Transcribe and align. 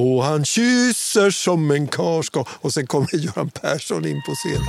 och 0.00 0.24
han 0.24 0.44
kysser 0.44 1.30
som 1.30 1.70
en 1.70 1.88
karl 1.88 2.22
ska. 2.22 2.44
Och 2.50 2.72
sen 2.72 2.86
kommer 2.86 3.16
Göran 3.16 3.50
Persson 3.50 4.06
in 4.06 4.22
på 4.26 4.34
scenen. 4.34 4.66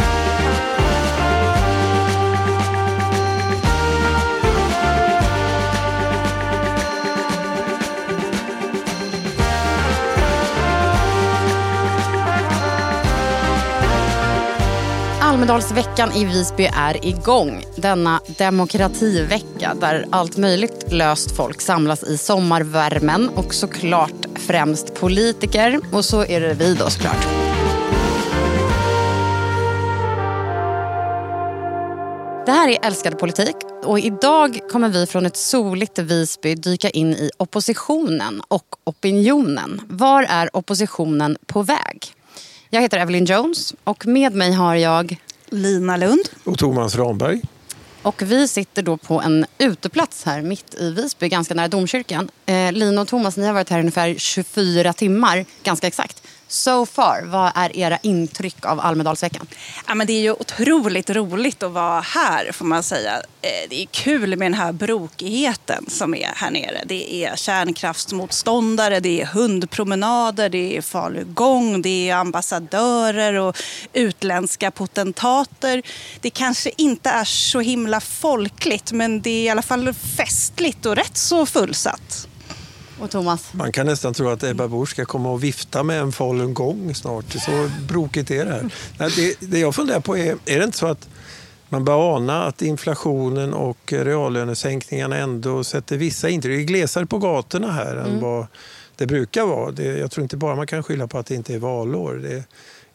Almedalsveckan 15.22 16.12
i 16.12 16.26
Visby 16.26 16.70
är 16.74 17.06
igång. 17.06 17.66
Denna 17.76 18.20
demokrativecka 18.38 19.76
där 19.80 20.06
allt 20.10 20.38
möjligt 20.38 20.92
löst 20.92 21.36
folk 21.36 21.62
samlas 21.62 22.04
i 22.04 22.18
sommarvärmen 22.18 23.30
och 23.30 23.54
såklart 23.54 24.31
främst 24.48 24.94
politiker. 24.94 25.80
Och 25.92 26.06
så 26.06 26.26
är 26.26 26.42
det 26.42 26.54
vi 26.54 26.74
då 26.74 26.90
såklart. 26.90 27.28
Det 32.46 32.52
här 32.52 32.70
är 32.70 32.86
Älskad 32.86 33.20
politik 33.20 33.56
och 33.84 34.00
idag 34.00 34.60
kommer 34.72 34.90
vi 34.90 35.06
från 35.06 35.26
ett 35.26 35.38
soligt 35.38 36.00
Visby 36.00 36.56
dyka 36.56 36.90
in 36.90 37.14
i 37.14 37.30
oppositionen 37.38 38.42
och 38.48 38.66
opinionen. 38.84 39.82
Var 39.88 40.24
är 40.30 40.56
oppositionen 40.56 41.38
på 41.46 41.64
väg? 41.64 42.14
Jag 42.70 42.82
heter 42.82 43.00
Evelyn 43.00 43.26
Jones 43.26 43.74
och 43.84 44.08
med 44.08 44.36
mig 44.36 44.52
har 44.52 44.76
jag 44.76 45.22
Lina 45.50 45.98
Lund. 45.98 46.30
Och 46.44 46.58
Thomas 46.58 46.96
Ramberg. 46.96 47.42
Och 48.04 48.22
vi 48.22 48.48
sitter 48.48 48.82
då 48.82 48.98
på 48.98 49.22
en 49.22 49.46
uteplats 49.58 50.24
här 50.24 50.42
mitt 50.42 50.76
i 50.76 50.92
Visby, 50.92 51.30
ganska 51.30 51.54
nära 51.54 51.68
domkyrkan. 51.68 52.30
Eh, 52.46 52.72
Lina 52.72 53.02
och 53.02 53.08
Thomas, 53.08 53.38
ni 53.38 53.46
har 53.46 53.54
varit 53.54 53.70
här 53.70 53.80
ungefär 53.80 54.16
24 54.18 54.94
timmar, 54.94 55.46
ganska 55.64 55.88
exakt. 55.88 56.24
So 56.52 56.86
far, 56.86 57.22
vad 57.26 57.52
är 57.56 57.78
era 57.78 57.98
intryck 57.98 58.66
av 58.66 58.80
Almedalsveckan? 58.80 59.48
Ja, 59.88 59.96
men 59.96 60.08
det 60.08 60.14
är 60.14 60.22
ju 60.22 60.32
otroligt 60.32 61.10
roligt 61.10 61.64
att 61.64 61.72
vara 61.72 62.02
här 62.02 62.52
får 62.52 62.66
man 62.66 62.84
säga. 62.84 63.16
Eh, 63.42 63.70
det 63.70 63.82
är 63.82 63.86
kul 63.86 64.30
med 64.30 64.46
den 64.46 64.54
här 64.54 64.72
brokigheten 64.72 65.86
som 65.88 66.16
är 66.16 66.30
här 66.36 66.52
nere. 66.52 66.84
Det 66.86 67.14
är 67.16 67.36
kärnkraftsmotståndare, 67.36 69.00
det 69.00 69.22
är 69.22 69.26
hundpromenader, 69.26 70.50
det 70.50 70.78
är 70.78 70.82
falugång, 70.82 71.82
det 71.82 72.10
är 72.10 72.16
ambassadörer 72.16 73.34
och 73.34 73.58
utländska 73.94 74.72
potentater. 74.72 75.82
Det 76.22 76.30
kanske 76.30 76.72
inte 76.78 77.10
är 77.10 77.26
så 77.26 77.60
himla 77.60 78.00
folkligt 78.00 78.92
men 78.92 79.22
det 79.22 79.30
är 79.30 79.44
i 79.44 79.50
alla 79.50 79.62
fall 79.62 79.94
festligt 79.94 80.86
och 80.86 80.96
rätt 80.96 81.18
så 81.18 81.46
fullsatt. 81.46 82.28
Och 83.02 83.12
Thomas? 83.12 83.54
Man 83.54 83.72
kan 83.72 83.86
nästan 83.86 84.14
tro 84.14 84.30
att 84.30 84.44
Ebba 84.44 84.68
Busch 84.68 84.90
ska 84.90 85.06
komma 85.06 85.32
och 85.32 85.44
vifta 85.44 85.84
med 85.84 86.02
en 86.02 86.12
falungong 86.12 86.96
snart. 86.96 87.26
Så 87.32 87.70
brokigt 87.88 88.32
är 88.32 88.46
det 88.46 88.52
här. 88.52 88.72
Det, 89.16 89.36
det 89.40 89.60
jag 89.60 89.76
funderar 89.76 90.00
på 90.00 90.18
är, 90.18 90.38
är 90.46 90.60
det 90.60 90.64
inte 90.64 90.78
så 90.78 90.88
att 90.88 91.08
man 91.70 91.86
bör 91.86 92.16
ana 92.16 92.44
att 92.44 92.62
inflationen 92.62 93.54
och 93.54 93.94
reallönesänkningarna 93.94 95.18
ändå 95.18 95.64
sätter 95.64 95.98
vissa 95.98 96.30
intryck. 96.30 96.58
Det 96.58 96.64
är 96.64 96.66
glesare 96.66 97.06
på 97.06 97.18
gatorna 97.18 97.72
här 97.72 97.96
mm. 97.96 98.06
än 98.06 98.22
vad 98.22 98.48
det 99.02 99.08
brukar 99.08 99.46
vara. 99.46 99.72
Det, 99.72 99.84
jag 99.84 100.12
tror 100.12 100.24
inte 100.24 100.38
bara 100.38 100.56
man 100.56 100.68
kan 100.68 100.84
skylla 100.84 101.08
på 101.08 101.18
att 101.18 101.26
det 101.26 101.36
inte 101.36 101.54
är 101.54 101.60
valår. 101.60 102.14
Det, 102.14 102.46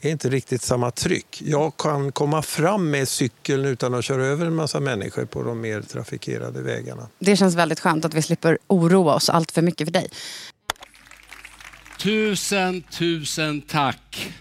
är 0.09 0.11
inte 0.11 0.29
riktigt 0.29 0.63
samma 0.63 0.91
tryck. 0.91 1.43
Jag 1.45 1.77
kan 1.77 2.13
komma 2.13 2.43
fram 2.43 2.91
med 2.91 3.09
cykeln 3.09 3.65
utan 3.65 3.95
att 3.95 4.05
köra 4.05 4.27
över 4.27 4.47
en 4.47 4.55
massa 4.55 4.81
människor 4.81 5.25
på 5.25 5.43
de 5.43 5.61
mer 5.61 5.83
trafikerade 5.83 6.63
vägarna. 6.63 7.09
Det 7.19 7.37
känns 7.37 7.55
väldigt 7.55 7.81
skönt 7.81 8.05
att 8.05 8.15
vi 8.15 8.23
slipper 8.23 8.59
oroa 8.67 9.15
oss 9.15 9.31
allt 9.31 9.51
för 9.51 9.63
mycket 9.63 9.87
för 9.87 9.93
dig. 9.93 10.09
Tusen, 11.99 12.83
tusen 12.83 13.61
tack. 13.61 14.33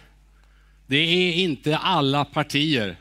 Det 0.88 0.98
är 0.98 1.34
inte 1.34 1.78
alla 1.78 2.26
partier 2.26 3.00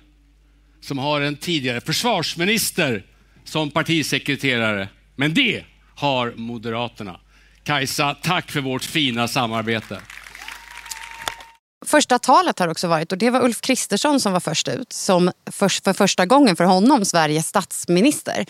som 0.81 0.99
har 0.99 1.21
en 1.21 1.37
tidigare 1.37 1.81
försvarsminister 1.81 3.07
som 3.45 3.71
partisekreterare. 3.71 4.89
Men 5.17 5.35
det 5.35 5.65
har 5.95 6.33
Moderaterna. 6.37 7.21
Kajsa, 7.65 8.17
tack 8.23 8.51
för 8.51 8.61
vårt 8.61 8.85
fina 8.85 9.29
samarbete. 9.29 10.01
Första 11.87 12.19
talet 12.19 12.59
har 12.59 12.69
också 12.69 12.89
varit, 12.89 13.13
och 13.13 13.19
det 13.19 13.31
var 13.31 13.45
Ulf 13.45 13.61
Kristersson 13.61 14.21
som 14.21 14.33
var 14.33 14.41
först 14.41 14.69
ut, 14.69 14.93
som 14.93 15.33
för, 15.51 15.83
för 15.85 15.93
första 15.93 16.27
gången 16.27 16.57
för 16.57 16.65
honom 16.65 17.05
Sveriges 17.05 17.47
statsminister. 17.47 18.41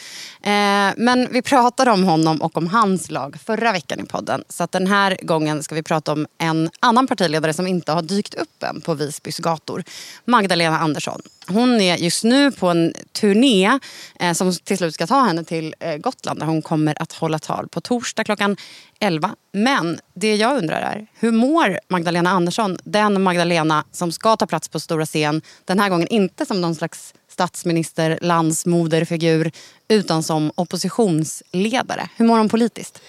Eh, 0.43 0.93
men 0.97 1.29
vi 1.31 1.43
pratade 1.43 1.91
om 1.91 2.05
honom 2.05 2.43
och 2.43 2.57
om 2.57 2.67
hans 2.67 3.11
lag 3.11 3.37
förra 3.45 3.73
veckan 3.73 4.01
i 4.01 4.05
podden. 4.05 4.45
Så 4.49 4.65
att 4.65 4.73
den 4.73 4.87
här 4.87 5.19
gången 5.23 5.63
ska 5.63 5.75
vi 5.75 5.83
prata 5.83 6.13
om 6.13 6.27
en 6.39 6.71
annan 6.81 7.07
partiledare 7.07 7.53
som 7.53 7.67
inte 7.67 7.93
har 7.93 8.03
dykt 8.03 8.35
upp 8.35 8.63
än 8.63 8.81
på 8.81 8.95
Visbys 8.95 9.39
gator. 9.39 9.85
Magdalena 10.25 10.79
Andersson. 10.79 11.21
Hon 11.47 11.81
är 11.81 11.97
just 11.97 12.25
nu 12.25 12.53
på 12.53 12.69
en 12.69 12.95
turné 13.13 13.79
eh, 14.21 14.33
som 14.33 14.53
till 14.53 14.79
slut 14.79 14.95
ska 14.95 15.07
ta 15.07 15.21
henne 15.21 15.45
till 15.45 15.75
eh, 15.81 15.97
Gotland 15.97 16.39
där 16.39 16.47
hon 16.47 16.63
kommer 16.63 17.03
att 17.03 17.13
hålla 17.13 17.39
tal 17.39 17.69
på 17.69 17.81
torsdag 17.81 18.25
klockan 18.25 18.57
11. 19.01 19.35
Men 19.53 20.01
det 20.15 20.37
jag 20.37 20.59
undrar 20.59 20.81
är, 20.81 21.07
hur 21.15 21.33
mår 21.33 21.79
Magdalena 21.89 22.31
Andersson? 22.31 22.79
Den 22.85 23.23
Magdalena 23.23 23.85
som 23.93 24.13
ska 24.13 24.37
ta 24.37 24.47
plats 24.47 24.69
på 24.69 24.81
stora 24.81 25.07
scen. 25.07 25.43
Den 25.65 25.81
här 25.81 25.89
gången 25.89 26.09
inte 26.09 26.47
som 26.47 26.61
någon 26.61 26.75
slags 26.75 27.15
statsminister, 27.29 28.19
landsmoderfigur 28.23 29.51
utan 29.89 30.23
som 30.23 30.53
oppositionsledare. 30.55 32.09
Hur 32.17 32.27
mår 32.27 32.39
hon 32.39 32.49
politiskt? 32.49 33.01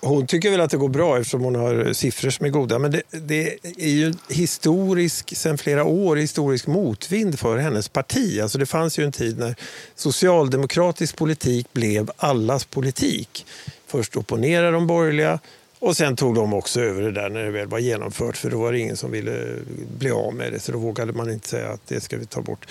Hon 0.00 0.26
tycker 0.26 0.50
väl 0.50 0.60
att 0.60 0.70
det 0.70 0.76
går 0.76 0.88
bra 0.88 1.18
eftersom 1.18 1.40
hon 1.40 1.54
har 1.54 1.92
siffror 1.92 2.30
som 2.30 2.46
är 2.46 2.50
goda. 2.50 2.78
Men 2.78 2.90
det, 2.90 3.02
det 3.10 3.58
är 3.76 3.88
ju 3.88 4.14
historisk, 4.28 5.36
sen 5.36 5.58
flera 5.58 5.84
år 5.84 6.16
historisk 6.16 6.66
motvind 6.66 7.38
för 7.38 7.58
hennes 7.58 7.88
parti. 7.88 8.40
Alltså 8.40 8.58
det 8.58 8.66
fanns 8.66 8.98
ju 8.98 9.04
en 9.04 9.12
tid 9.12 9.38
när 9.38 9.54
socialdemokratisk 9.94 11.16
politik 11.16 11.72
blev 11.72 12.10
allas 12.16 12.64
politik. 12.64 13.46
Först 13.86 14.16
opponerade 14.16 14.70
de 14.70 14.86
borgerliga 14.86 15.38
och 15.78 15.96
sen 15.96 16.16
tog 16.16 16.34
de 16.34 16.54
också 16.54 16.80
över 16.80 17.02
det 17.02 17.12
där 17.12 17.30
när 17.30 17.44
det 17.44 17.50
väl 17.50 17.68
var 17.68 17.78
genomfört 17.78 18.36
för 18.36 18.50
då 18.50 18.58
var 18.58 18.72
det 18.72 18.78
ingen 18.78 18.96
som 18.96 19.10
ville 19.10 19.54
bli 19.98 20.10
av 20.10 20.34
med 20.34 20.52
det 20.52 20.60
så 20.60 20.72
då 20.72 20.78
vågade 20.78 21.12
man 21.12 21.30
inte 21.30 21.48
säga 21.48 21.68
att 21.68 21.80
det 21.88 22.00
ska 22.00 22.16
vi 22.16 22.26
ta 22.26 22.40
bort. 22.40 22.66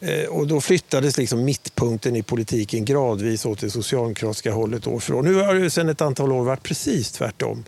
Eh, 0.00 0.24
och 0.24 0.46
då 0.46 0.60
flyttades 0.60 1.16
liksom 1.16 1.44
mittpunkten 1.44 2.16
i 2.16 2.22
politiken 2.22 2.84
gradvis 2.84 3.46
åt 3.46 3.60
det 3.60 3.70
socialdemokratiska 3.70 4.52
hållet 4.52 4.86
år 4.86 4.98
för 4.98 5.14
år. 5.14 5.22
Nu 5.22 5.34
har 5.34 5.54
det 5.54 5.70
sedan 5.70 5.88
ett 5.88 6.00
antal 6.00 6.32
år 6.32 6.44
varit 6.44 6.62
precis 6.62 7.12
tvärtom. 7.12 7.64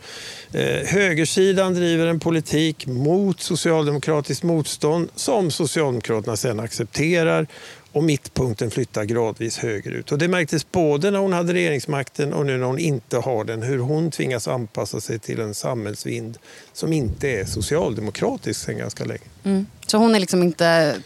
Eh, 0.53 0.87
högersidan 0.87 1.75
driver 1.75 2.07
en 2.07 2.21
politik 2.21 2.87
mot 2.87 3.41
socialdemokratiskt 3.41 4.43
motstånd 4.43 5.09
som 5.15 5.51
Socialdemokraterna 5.51 6.37
sen 6.37 6.61
accepterar 6.61 7.47
och 7.93 8.05
mittpunkten 8.05 8.71
flyttar 8.71 9.05
gradvis 9.05 9.59
högerut. 9.59 10.12
Och 10.12 10.19
det 10.19 10.29
märktes 10.29 10.73
både 10.73 11.11
när 11.11 11.19
hon 11.19 11.33
hade 11.33 11.53
regeringsmakten 11.53 12.33
och 12.33 12.47
nu 12.47 12.59
när 12.59 12.67
hon 12.67 12.79
inte 12.79 13.17
har 13.17 13.45
den, 13.45 13.62
hur 13.62 13.79
hon 13.79 14.11
tvingas 14.11 14.49
anpassa 14.49 15.01
sig 15.01 15.19
till 15.19 15.41
en 15.41 15.55
samhällsvind 15.55 16.39
som 16.73 16.93
inte 16.93 17.28
är 17.28 17.45
socialdemokratisk 17.45 18.61
sedan 18.61 18.78
ganska 18.78 19.05
länge. 19.05 19.25
Mm. 19.45 19.67
Så 19.87 19.99
hon 19.99 20.15
är 20.15 20.21
liksom 20.21 20.43
inte 20.43 20.97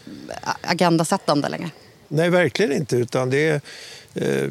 agendasättande 0.61 1.49
längre? 1.49 1.69
Nej, 2.07 2.29
verkligen 2.29 2.71
inte. 2.71 2.95
Utan 2.95 3.29
det 3.29 3.47
är 3.47 3.61
eh, 4.15 4.49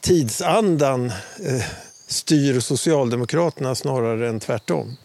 tidsandan 0.00 1.06
eh, 1.44 1.64
styr 2.08 2.60
Socialdemokraterna 2.60 3.74
snarare 3.74 4.28
än 4.28 4.40
tvärtom. 4.40 4.96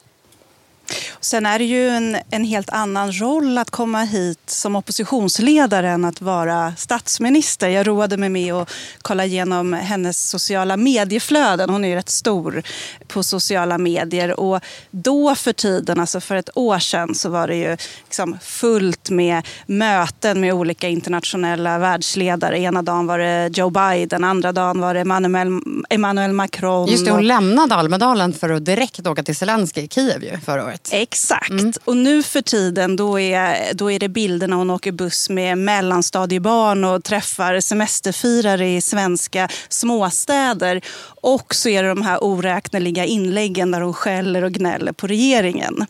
Sen 1.21 1.45
är 1.45 1.59
det 1.59 1.65
ju 1.65 1.89
en, 1.89 2.17
en 2.29 2.43
helt 2.43 2.69
annan 2.69 3.11
roll 3.11 3.57
att 3.57 3.71
komma 3.71 4.03
hit 4.03 4.39
som 4.45 4.75
oppositionsledare 4.75 5.89
än 5.89 6.05
att 6.05 6.21
vara 6.21 6.73
statsminister. 6.77 7.69
Jag 7.69 7.87
roade 7.87 8.17
mig 8.17 8.29
med 8.29 8.53
att 8.53 8.69
kolla 9.01 9.25
igenom 9.25 9.73
hennes 9.73 10.29
sociala 10.29 10.77
medieflöden. 10.77 11.69
Hon 11.69 11.85
är 11.85 11.89
ju 11.89 11.95
rätt 11.95 12.09
stor 12.09 12.63
på 13.07 13.23
sociala 13.23 13.77
medier. 13.77 14.39
Och 14.39 14.59
då 14.91 15.35
för 15.35 15.53
tiden, 15.53 15.99
alltså 15.99 16.19
för 16.19 16.35
ett 16.35 16.49
år 16.55 16.79
sedan, 16.79 17.15
så 17.15 17.29
var 17.29 17.47
det 17.47 17.55
ju 17.55 17.77
liksom 18.03 18.37
fullt 18.41 19.09
med 19.09 19.47
möten 19.65 20.41
med 20.41 20.53
olika 20.53 20.87
internationella 20.87 21.77
världsledare. 21.77 22.59
Ena 22.59 22.81
dagen 22.81 23.07
var 23.07 23.19
det 23.19 23.57
Joe 23.57 23.69
Biden, 23.69 24.23
andra 24.23 24.51
dagen 24.51 24.79
var 24.79 24.93
det 24.93 24.99
Emmanuel, 24.99 25.61
Emmanuel 25.89 26.33
Macron. 26.33 26.87
Just 26.87 27.05
det, 27.05 27.11
hon 27.11 27.27
lämnade 27.27 27.75
Almedalen 27.75 28.33
för 28.33 28.49
att 28.49 28.65
direkt 28.65 29.07
åka 29.07 29.23
till 29.23 29.35
Zelensky 29.35 29.81
i 29.81 29.87
Kiev 29.87 30.23
ju, 30.23 30.39
förra 30.45 30.65
året. 30.65 30.72
Exakt. 30.91 31.49
Mm. 31.49 31.73
Och 31.85 31.97
nu 31.97 32.23
för 32.23 32.41
tiden 32.41 32.95
då 32.95 33.19
är, 33.19 33.73
då 33.73 33.91
är 33.91 33.99
det 33.99 34.09
bilder 34.09 34.47
när 34.47 34.57
hon 34.57 34.69
åker 34.69 34.91
buss 34.91 35.29
med 35.29 35.57
mellanstadiebarn 35.57 36.83
och 36.83 37.03
träffar 37.03 37.59
semesterfirare 37.59 38.69
i 38.69 38.81
svenska 38.81 39.49
småstäder. 39.69 40.81
Och 41.21 41.55
så 41.55 41.69
är 41.69 41.83
det 41.83 41.89
de 41.89 42.01
här 42.01 42.23
oräkneliga 42.23 43.05
inläggen 43.05 43.71
där 43.71 43.81
hon 43.81 43.93
skäller 43.93 44.43
och 44.43 44.51
gnäller 44.51 44.91
på 44.91 45.07
regeringen. 45.07 45.85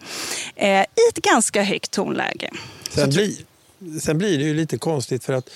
Eh, 0.55 0.81
I 0.81 1.09
ett 1.09 1.21
ganska 1.21 1.63
högt 1.63 1.91
tonläge. 1.91 2.49
Sen 2.89 3.09
blir, 3.09 3.33
sen 4.01 4.17
blir 4.17 4.37
det 4.37 4.43
ju 4.43 4.53
lite 4.53 4.77
konstigt 4.77 5.23
för 5.23 5.33
att 5.33 5.49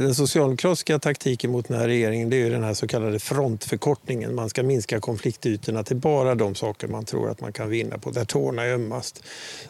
Den 0.00 0.14
socialdemokratiska 0.14 0.98
taktiken 0.98 1.50
mot 1.50 1.68
den 1.68 1.78
här 1.78 1.86
regeringen 1.86 2.30
det 2.30 2.42
är 2.42 2.50
den 2.50 2.64
här 2.64 2.74
så 2.74 2.86
kallade 2.86 3.18
frontförkortningen. 3.18 4.34
Man 4.34 4.48
ska 4.48 4.62
minska 4.62 5.00
konfliktytorna 5.00 5.82
till 5.82 5.96
bara 5.96 6.34
de 6.34 6.54
saker 6.54 6.88
man 6.88 7.04
tror 7.04 7.30
att 7.30 7.40
man 7.40 7.52
kan 7.52 7.70
vinna 7.70 7.98
på, 7.98 8.10
där 8.10 8.24
tårna 8.24 8.62
är 8.62 8.72
ömmast. 8.72 9.22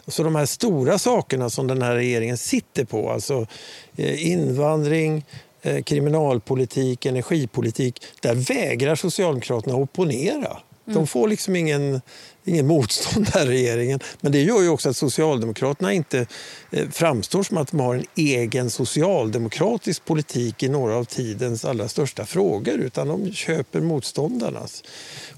Så 0.07 0.23
de 0.23 0.35
här 0.35 0.45
stora 0.45 0.99
sakerna 0.99 1.49
som 1.49 1.67
den 1.67 1.81
här 1.81 1.95
regeringen 1.95 2.37
sitter 2.37 2.85
på, 2.85 3.11
alltså 3.11 3.47
eh, 3.95 4.31
invandring, 4.31 5.25
eh, 5.61 5.83
kriminalpolitik, 5.83 7.05
energipolitik, 7.05 8.03
där 8.21 8.35
vägrar 8.35 8.95
Socialdemokraterna 8.95 9.75
opponera. 9.75 10.57
De 10.85 10.91
mm. 10.91 11.07
får 11.07 11.27
liksom 11.27 11.55
ingen, 11.55 12.01
ingen 12.47 12.67
motstånd 12.67 13.29
där 13.33 13.45
regeringen. 13.45 13.99
Men 14.21 14.31
det 14.31 14.41
gör 14.41 14.61
ju 14.61 14.69
också 14.69 14.89
att 14.89 14.97
Socialdemokraterna 14.97 15.93
inte 15.93 16.27
eh, 16.71 16.89
framstår 16.89 17.43
som 17.43 17.57
att 17.57 17.71
de 17.71 17.79
har 17.79 17.95
en 17.95 18.05
egen 18.15 18.69
socialdemokratisk 18.69 20.05
politik 20.05 20.63
i 20.63 20.69
några 20.69 20.95
av 20.95 21.03
tidens 21.03 21.65
allra 21.65 21.87
största 21.87 22.25
frågor 22.25 22.73
utan 22.73 23.07
de 23.07 23.33
köper 23.33 23.81
motståndarnas. 23.81 24.83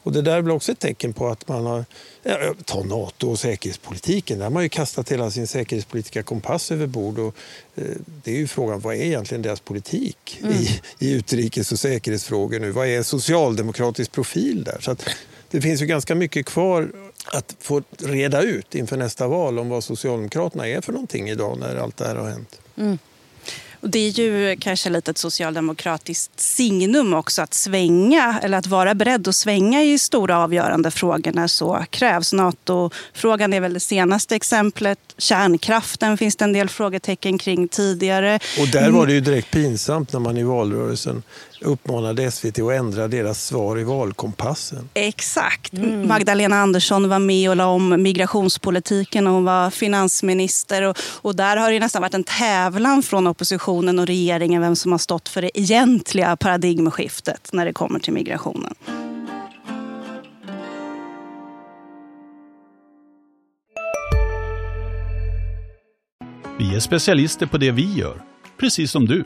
Och 0.04 0.12
det 0.12 0.22
där 0.22 0.38
är 0.38 0.42
väl 0.42 0.52
också 0.52 0.72
ett 0.72 0.80
tecken 0.80 1.14
på 1.14 1.28
att 1.28 1.48
man 1.48 1.66
har... 1.66 1.86
Ja, 2.24 2.54
ta 2.66 2.84
Nato 2.84 3.30
och 3.30 3.40
säkerhetspolitiken. 3.40 4.38
Där 4.38 4.46
har 4.46 4.52
man 4.52 4.64
ju 4.64 4.70
kastat 4.70 5.12
hela 5.12 5.32
sin 5.32 5.48
säkerhetspolitiska 5.48 6.24
kompass 6.24 6.72
över 6.72 6.88
bord. 6.88 7.20
Och, 7.20 7.36
eh, 7.76 7.84
det 8.24 8.32
är 8.32 8.36
ju 8.36 8.48
frågan, 8.48 8.80
vad 8.80 8.96
är 8.96 9.02
egentligen 9.02 9.42
deras 9.42 9.60
politik 9.60 10.40
mm. 10.42 10.54
i, 10.54 10.82
i 11.00 11.12
utrikes 11.12 11.72
och 11.72 11.80
säkerhetsfrågor 11.80 12.60
nu? 12.60 12.72
Vad 12.72 12.88
är 12.88 13.04
socialdemokratisk 13.04 14.12
profil 14.12 14.64
där? 14.64 14.78
Så 14.82 14.92
att, 14.92 15.10
det 15.51 15.62
finns 15.62 15.81
ju 15.81 15.86
ganska 15.86 16.16
mycket 16.16 16.46
kvar 16.46 16.92
att 17.34 17.56
få 17.60 17.81
reda 17.98 18.42
ut 18.42 18.75
inför 18.75 18.98
nästa 18.98 19.28
val 19.28 19.60
om 19.60 19.69
vad 19.69 19.84
Socialdemokraterna 19.84 20.68
är 20.68 20.81
för 20.81 20.94
någonting 20.94 21.30
idag 21.30 21.57
när 21.60 21.75
allt 21.75 21.98
det 21.98 22.07
här 22.07 22.16
har 22.16 22.30
hänt. 22.30 22.60
Mm. 22.78 22.98
Och 23.81 23.90
det 23.90 24.00
är 24.00 24.19
ju 24.19 24.57
kanske 24.60 24.90
lite 24.90 25.12
ett 25.12 25.18
socialdemokratiskt 25.18 26.40
signum 26.40 27.13
också 27.13 27.42
att 27.42 27.54
svänga 27.54 28.40
eller 28.44 28.57
att 28.57 28.68
vara 28.68 28.96
beredd 28.96 29.28
att 29.28 29.36
svänga 29.36 29.84
i 29.84 30.00
stora 30.00 30.38
avgörande 30.44 30.92
frågor 30.92 31.31
när 31.31 31.48
så 31.48 31.86
krävs. 31.90 32.34
NATO-frågan 32.34 33.54
är 33.54 33.62
väl 33.62 33.74
det 33.74 33.80
senaste 33.80 34.36
exemplet. 34.36 35.00
Kärnkraften 35.18 36.18
finns 36.18 36.36
det 36.36 36.45
en 36.45 36.54
del 36.54 36.69
frågetecken 36.69 37.38
kring 37.38 37.68
tidigare. 37.68 38.40
Och 38.60 38.68
där 38.68 38.92
var 38.92 39.07
det 39.07 39.13
ju 39.13 39.22
direkt 39.22 39.52
pinsamt 39.52 40.13
när 40.13 40.19
man 40.19 40.38
i 40.38 40.44
valrörelsen 40.44 41.24
uppmanade 41.62 42.32
SVT 42.32 42.60
att 42.60 42.72
ändra 42.72 43.08
deras 43.08 43.46
svar 43.46 43.80
i 43.80 43.84
valkompassen. 43.84 44.90
Exakt. 44.94 45.74
Mm. 45.74 46.08
Magdalena 46.08 46.56
Andersson 46.56 47.10
var 47.10 47.20
med 47.20 47.50
och 47.50 47.56
la 47.56 47.68
om 47.68 48.02
migrationspolitiken 48.02 49.28
och 49.28 49.34
hon 49.34 49.46
var 49.46 49.70
finansminister. 49.70 50.82
Och, 50.84 50.98
och, 51.22 51.36
där 51.36 51.58
har 51.58 51.72
det 51.72 51.80
nästan 51.80 52.02
varit 52.02 52.14
en 52.14 52.24
tävlan 52.24 53.04
från 53.04 53.28
oppositionen 53.28 54.00
och 54.00 54.08
regeringen 54.08 54.62
vem 54.62 54.76
som 54.76 54.92
har 54.92 55.00
stått 55.00 55.30
för 55.30 55.42
det 55.42 55.60
egentliga 55.60 56.38
paradigmskiftet 56.38 57.50
när 57.54 57.66
det 57.66 57.74
kommer 57.74 58.00
till 58.00 58.14
migrationen. 58.14 58.74
Vi 66.60 66.76
är 66.76 66.80
specialister 66.80 67.46
på 67.46 67.58
det 67.58 67.72
vi 67.72 67.94
gör, 67.94 68.22
precis 68.58 68.92
som 68.92 69.06
du. 69.06 69.26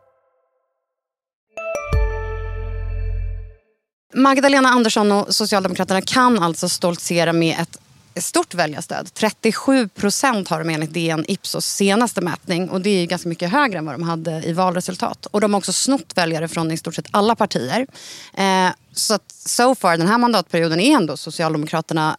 Magdalena 4.13 4.69
Andersson 4.69 5.11
och 5.11 5.35
Socialdemokraterna 5.35 6.01
kan 6.01 6.39
alltså 6.39 6.69
stoltsera 6.69 7.33
med 7.33 7.55
ett 7.59 7.79
stort 8.23 8.53
väljarstöd. 8.53 9.13
37 9.13 9.87
procent 9.87 10.47
har 10.47 10.59
de 10.59 10.69
enligt 10.69 10.93
DN 10.93 11.25
Ipsos 11.27 11.65
senaste 11.65 12.21
mätning. 12.21 12.69
Och 12.69 12.81
Det 12.81 12.89
är 12.89 13.05
ganska 13.05 13.29
mycket 13.29 13.51
högre 13.51 13.77
än 13.77 13.85
vad 13.85 13.93
de 13.93 14.03
hade 14.03 14.43
i 14.43 14.53
valresultat. 14.53 15.25
Och 15.25 15.41
De 15.41 15.53
har 15.53 15.57
också 15.57 15.73
snott 15.73 16.13
väljare 16.15 16.47
från 16.47 16.71
i 16.71 16.77
stort 16.77 16.95
sett 16.95 17.07
alla 17.11 17.35
partier. 17.35 17.87
Eh, 18.33 18.69
så 18.93 19.13
att 19.13 19.31
so 19.31 19.75
far 19.75 19.97
den 19.97 20.07
här 20.07 20.17
mandatperioden 20.17 20.79
är 20.79 20.95
ändå 20.95 21.17
Socialdemokraterna 21.17 22.17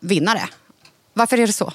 vinnare. 0.00 0.48
Varför 1.12 1.38
är 1.38 1.46
det 1.46 1.52
så? 1.52 1.72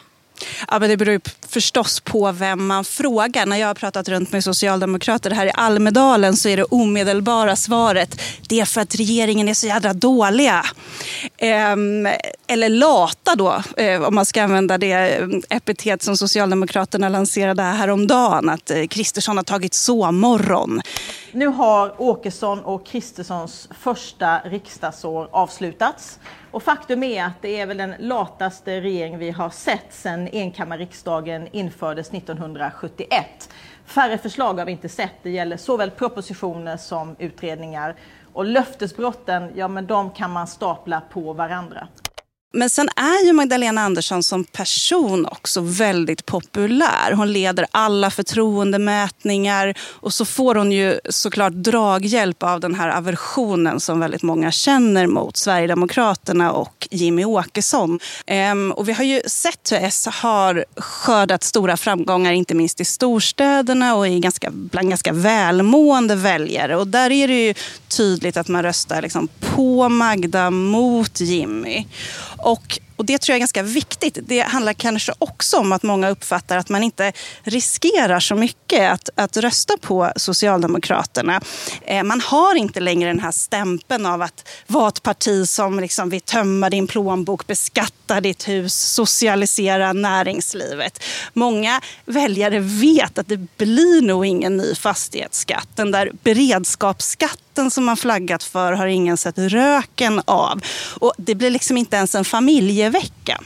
Ja, 0.67 0.79
men 0.79 0.89
det 0.89 0.97
beror 0.97 1.13
ju 1.13 1.19
förstås 1.49 1.99
på 1.99 2.31
vem 2.31 2.67
man 2.67 2.85
frågar. 2.85 3.45
När 3.45 3.57
jag 3.57 3.67
har 3.67 3.75
pratat 3.75 4.09
runt 4.09 4.31
med 4.31 4.43
socialdemokrater 4.43 5.31
här 5.31 5.45
i 5.45 5.51
Almedalen 5.53 6.35
så 6.35 6.49
är 6.49 6.57
det 6.57 6.63
omedelbara 6.63 7.55
svaret 7.55 8.21
det 8.49 8.59
är 8.59 8.65
för 8.65 8.81
att 8.81 8.95
regeringen 8.95 9.49
är 9.49 9.53
så 9.53 9.67
jädra 9.67 9.93
dåliga. 9.93 10.65
Ehm, 11.37 12.07
eller 12.47 12.69
lata 12.69 13.35
då, 13.35 13.63
eh, 13.77 14.01
om 14.01 14.15
man 14.15 14.25
ska 14.25 14.43
använda 14.43 14.77
det 14.77 14.91
eh, 14.91 15.27
epitet 15.49 16.03
som 16.03 16.17
Socialdemokraterna 16.17 17.09
lanserade 17.09 17.63
häromdagen. 17.63 18.49
Att 18.49 18.71
eh, 18.71 18.87
Kristersson 18.87 19.37
har 19.37 19.43
tagit 19.43 19.73
sovmorgon. 19.73 20.81
Nu 21.35 21.47
har 21.47 22.01
Åkesson 22.01 22.59
och 22.59 22.85
Kristerssons 22.85 23.69
första 23.71 24.39
riksdagsår 24.39 25.27
avslutats. 25.31 26.19
Och 26.51 26.63
faktum 26.63 27.03
är 27.03 27.23
att 27.23 27.41
det 27.41 27.59
är 27.59 27.65
väl 27.65 27.77
den 27.77 27.95
lataste 27.99 28.81
regering 28.81 29.17
vi 29.17 29.31
har 29.31 29.49
sett 29.49 29.93
sedan 29.93 30.27
enkammarriksdagen 30.27 31.47
infördes 31.51 32.13
1971. 32.13 33.49
Färre 33.85 34.17
förslag 34.17 34.53
har 34.53 34.65
vi 34.65 34.71
inte 34.71 34.89
sett. 34.89 35.13
Det 35.23 35.29
gäller 35.29 35.57
såväl 35.57 35.91
propositioner 35.91 36.77
som 36.77 37.15
utredningar. 37.19 37.95
Och 38.33 38.45
löftesbrotten, 38.45 39.51
ja 39.55 39.67
men 39.67 39.87
de 39.87 40.11
kan 40.11 40.31
man 40.31 40.47
stapla 40.47 41.01
på 41.01 41.33
varandra. 41.33 41.87
Men 42.55 42.69
sen 42.69 42.89
är 42.95 43.25
ju 43.25 43.33
Magdalena 43.33 43.81
Andersson 43.81 44.23
som 44.23 44.43
person 44.43 45.25
också 45.25 45.61
väldigt 45.61 46.25
populär. 46.25 47.11
Hon 47.11 47.33
leder 47.33 47.65
alla 47.71 48.11
förtroendemätningar 48.11 49.77
och 49.89 50.13
så 50.13 50.25
får 50.25 50.55
hon 50.55 50.71
ju 50.71 50.99
såklart 51.09 51.53
draghjälp 51.53 52.43
av 52.43 52.59
den 52.59 52.75
här 52.75 52.89
aversionen 52.97 53.79
som 53.79 53.99
väldigt 53.99 54.23
många 54.23 54.51
känner 54.51 55.07
mot 55.07 55.37
Sverigedemokraterna 55.37 56.51
och 56.51 56.87
Jimmy 56.91 57.25
Åkesson. 57.25 57.99
Ehm, 58.25 58.71
och 58.71 58.89
vi 58.89 58.93
har 58.93 59.03
ju 59.03 59.21
sett 59.27 59.71
hur 59.71 59.77
S 59.77 60.07
har 60.11 60.65
skördat 60.77 61.43
stora 61.43 61.77
framgångar, 61.77 62.31
inte 62.31 62.55
minst 62.55 62.81
i 62.81 62.85
storstäderna 62.85 63.95
och 63.95 64.07
i 64.07 64.19
ganska, 64.19 64.49
bland 64.51 64.89
ganska 64.89 65.13
välmående 65.13 66.15
väljare. 66.15 66.75
Och 66.75 66.87
där 66.87 67.11
är 67.11 67.27
det 67.27 67.45
ju 67.45 67.53
tydligt 67.87 68.37
att 68.37 68.47
man 68.47 68.63
röstar 68.63 69.01
liksom 69.01 69.27
på 69.55 69.89
Magda 69.89 70.51
mot 70.51 71.19
Jimmy. 71.21 71.85
Och 72.45 72.79
och 72.95 73.05
Det 73.05 73.17
tror 73.17 73.33
jag 73.33 73.37
är 73.37 73.39
ganska 73.39 73.63
viktigt. 73.63 74.17
Det 74.27 74.39
handlar 74.39 74.73
kanske 74.73 75.13
också 75.19 75.57
om 75.57 75.71
att 75.71 75.83
många 75.83 76.09
uppfattar 76.09 76.57
att 76.57 76.69
man 76.69 76.83
inte 76.83 77.13
riskerar 77.43 78.19
så 78.19 78.35
mycket 78.35 78.91
att, 78.91 79.09
att 79.15 79.37
rösta 79.37 79.77
på 79.81 80.11
Socialdemokraterna. 80.15 81.41
Eh, 81.81 82.03
man 82.03 82.21
har 82.21 82.55
inte 82.55 82.79
längre 82.79 83.09
den 83.09 83.19
här 83.19 83.31
stämpeln 83.31 84.05
av 84.05 84.21
att 84.21 84.47
vara 84.67 84.87
ett 84.87 85.03
parti 85.03 85.49
som 85.49 85.79
liksom 85.79 86.09
vill 86.09 86.21
tömma 86.21 86.69
din 86.69 86.87
plånbok, 86.87 87.47
beskatta 87.47 88.21
ditt 88.21 88.47
hus, 88.47 88.73
socialisera 88.73 89.93
näringslivet. 89.93 91.03
Många 91.33 91.81
väljare 92.05 92.59
vet 92.59 93.17
att 93.17 93.27
det 93.27 93.57
blir 93.57 94.01
nog 94.01 94.25
ingen 94.25 94.57
ny 94.57 94.75
fastighetsskatt. 94.75 95.67
Den 95.75 95.91
där 95.91 96.11
beredskapsskatten 96.23 97.71
som 97.71 97.85
man 97.85 97.97
flaggat 97.97 98.43
för 98.43 98.73
har 98.73 98.87
ingen 98.87 99.17
sett 99.17 99.37
röken 99.37 100.21
av. 100.25 100.61
Och 100.99 101.13
Det 101.17 101.35
blir 101.35 101.49
liksom 101.49 101.77
inte 101.77 101.95
ens 101.95 102.15
en 102.15 102.25
familje 102.25 102.84
vecka. 102.89 103.41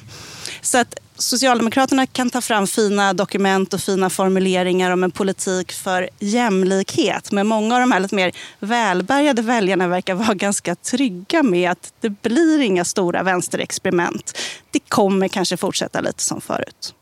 Så 0.61 0.77
att 0.77 0.99
Socialdemokraterna 1.21 2.05
kan 2.05 2.29
ta 2.29 2.41
fram 2.41 2.67
fina 2.67 3.13
dokument 3.13 3.73
och 3.73 3.81
fina 3.81 4.09
formuleringar 4.09 4.91
om 4.91 5.03
en 5.03 5.11
politik 5.11 5.71
för 5.71 6.09
jämlikhet. 6.19 7.31
Men 7.31 7.47
många 7.47 7.75
av 7.75 7.81
de 7.81 7.91
här 7.91 7.99
lite 7.99 8.15
mer 8.15 8.31
välbärgade 8.59 9.41
väljarna 9.41 9.87
verkar 9.87 10.15
vara 10.15 10.33
ganska 10.33 10.75
trygga 10.75 11.43
med 11.43 11.71
att 11.71 11.93
det 12.01 12.09
blir 12.09 12.59
inga 12.59 12.85
stora 12.85 13.23
vänsterexperiment. 13.23 14.37
Det 14.71 14.79
kommer 14.79 15.27
kanske 15.27 15.57
fortsätta 15.57 16.01
lite 16.01 16.23
som 16.23 16.41
förut 16.41 16.93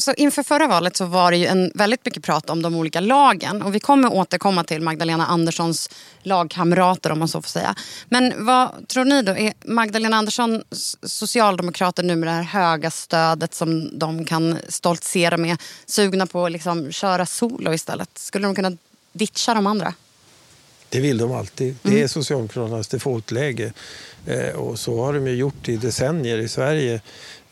så 0.00 0.12
inför 0.12 0.42
förra 0.42 0.66
valet 0.66 0.96
så 0.96 1.04
var 1.04 1.30
det 1.30 1.36
ju 1.36 1.46
en 1.46 1.72
väldigt 1.74 2.04
mycket 2.04 2.22
prat 2.22 2.50
om 2.50 2.62
de 2.62 2.74
olika 2.74 3.00
lagen. 3.00 3.62
Och 3.62 3.74
vi 3.74 3.80
kommer 3.80 4.12
återkomma 4.12 4.64
till 4.64 4.82
Magdalena 4.82 5.26
Anderssons 5.26 5.90
lagkamrater 6.22 7.12
om 7.12 7.18
man 7.18 7.28
så 7.28 7.42
får 7.42 7.48
säga. 7.48 7.74
Men 8.08 8.46
vad 8.46 8.88
tror 8.88 9.04
ni 9.04 9.22
då? 9.22 9.32
Är 9.32 9.52
Magdalena 9.64 10.16
Andersson 10.16 10.62
socialdemokrater 11.02 12.02
nu 12.02 12.16
med 12.16 12.26
det 12.26 12.32
här 12.32 12.42
höga 12.42 12.90
stödet 12.90 13.54
som 13.54 13.98
de 13.98 14.24
kan 14.24 14.58
stoltsera 14.68 15.36
med 15.36 15.56
sugna 15.86 16.26
på 16.26 16.46
att 16.46 16.52
liksom 16.52 16.92
köra 16.92 17.26
solo 17.26 17.72
istället? 17.72 18.18
Skulle 18.18 18.46
de 18.46 18.54
kunna 18.54 18.76
ditcha 19.12 19.54
de 19.54 19.66
andra? 19.66 19.94
Det 20.88 21.00
vill 21.00 21.18
de 21.18 21.32
alltid. 21.32 21.76
Det 21.82 21.92
är 21.92 21.96
mm. 21.96 22.08
Socialdemokraternas 22.08 22.88
defaultläge. 22.88 23.72
Eh, 24.26 24.54
och 24.54 24.78
så 24.78 25.04
har 25.04 25.12
de 25.12 25.26
ju 25.26 25.34
gjort 25.34 25.68
i 25.68 25.76
decennier 25.76 26.38
i 26.38 26.48
Sverige. 26.48 27.00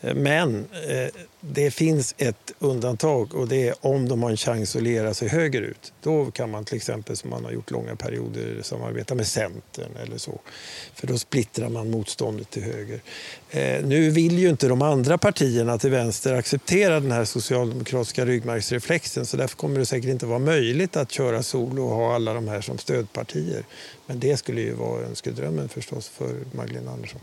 Eh, 0.01 0.15
men 0.15 0.67
eh, 0.89 1.23
det 1.41 1.71
finns 1.71 2.15
ett 2.19 2.53
undantag 2.59 3.35
och 3.35 3.49
det 3.49 3.69
är 3.69 3.75
om 3.81 4.09
de 4.09 4.23
har 4.23 4.31
en 4.31 4.37
chans 4.37 4.77
att 4.77 4.83
lera 4.83 5.15
sig 5.15 5.29
högerut. 5.29 5.93
Då 6.03 6.31
kan 6.31 6.51
man 6.51 6.65
till 6.65 6.77
exempel, 6.77 7.17
som 7.17 7.31
man 7.31 7.45
har 7.45 7.53
gjort 7.53 7.71
långa 7.71 7.97
perioder, 7.97 8.63
samarbeta 8.63 9.15
med 9.15 9.27
Centern 9.27 9.97
eller 10.03 10.19
så. 10.19 10.41
För 10.95 11.07
då 11.07 11.19
splittrar 11.19 11.69
man 11.69 11.91
motståndet 11.91 12.51
till 12.51 12.63
höger. 12.63 13.01
Eh, 13.51 13.85
nu 13.85 14.11
vill 14.11 14.39
ju 14.39 14.49
inte 14.49 14.69
de 14.69 14.83
andra 14.83 15.19
partierna 15.19 15.79
till 15.79 15.91
vänster 15.91 16.35
acceptera 16.35 17.01
den 17.01 17.13
här 17.13 17.25
socialdemokratiska 17.25 18.27
ryggmärgsreflexen 18.27 19.27
så 19.27 19.37
därför 19.37 19.57
kommer 19.57 19.79
det 19.79 19.87
säkert 19.87 20.11
inte 20.11 20.27
vara 20.27 20.39
möjligt 20.39 20.97
att 20.97 21.13
köra 21.13 21.43
solo 21.43 21.85
och 21.85 21.97
ha 21.97 22.15
alla 22.15 22.35
de 22.35 22.49
här 22.49 22.61
som 22.61 22.79
stödpartier. 22.79 23.63
Men 24.07 24.21
det 24.21 24.37
skulle 24.37 24.61
ju 24.61 24.75
vara 24.75 25.03
önskedrömmen 25.03 25.69
förstås 25.69 26.09
för 26.09 26.35
Magdalena 26.53 26.91
Andersson. 26.91 27.21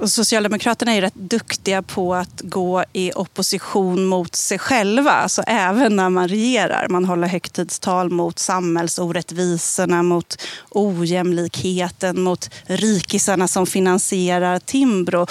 Och 0.00 0.10
Socialdemokraterna 0.10 0.92
är 0.92 1.00
rätt 1.00 1.14
duktiga 1.14 1.82
på 1.82 2.14
att 2.14 2.40
gå 2.40 2.84
i 2.92 3.12
opposition 3.14 4.04
mot 4.04 4.34
sig 4.34 4.58
själva, 4.58 5.10
alltså 5.10 5.42
även 5.46 5.96
när 5.96 6.10
man 6.10 6.28
regerar. 6.28 6.88
Man 6.88 7.04
håller 7.04 7.28
högtidstal 7.28 8.10
mot 8.10 8.38
samhällsorättvisorna, 8.38 10.02
mot 10.02 10.42
ojämlikheten, 10.70 12.20
mot 12.20 12.50
rikisarna 12.64 13.48
som 13.48 13.66
finansierar 13.66 14.58
Timbro. 14.58 15.26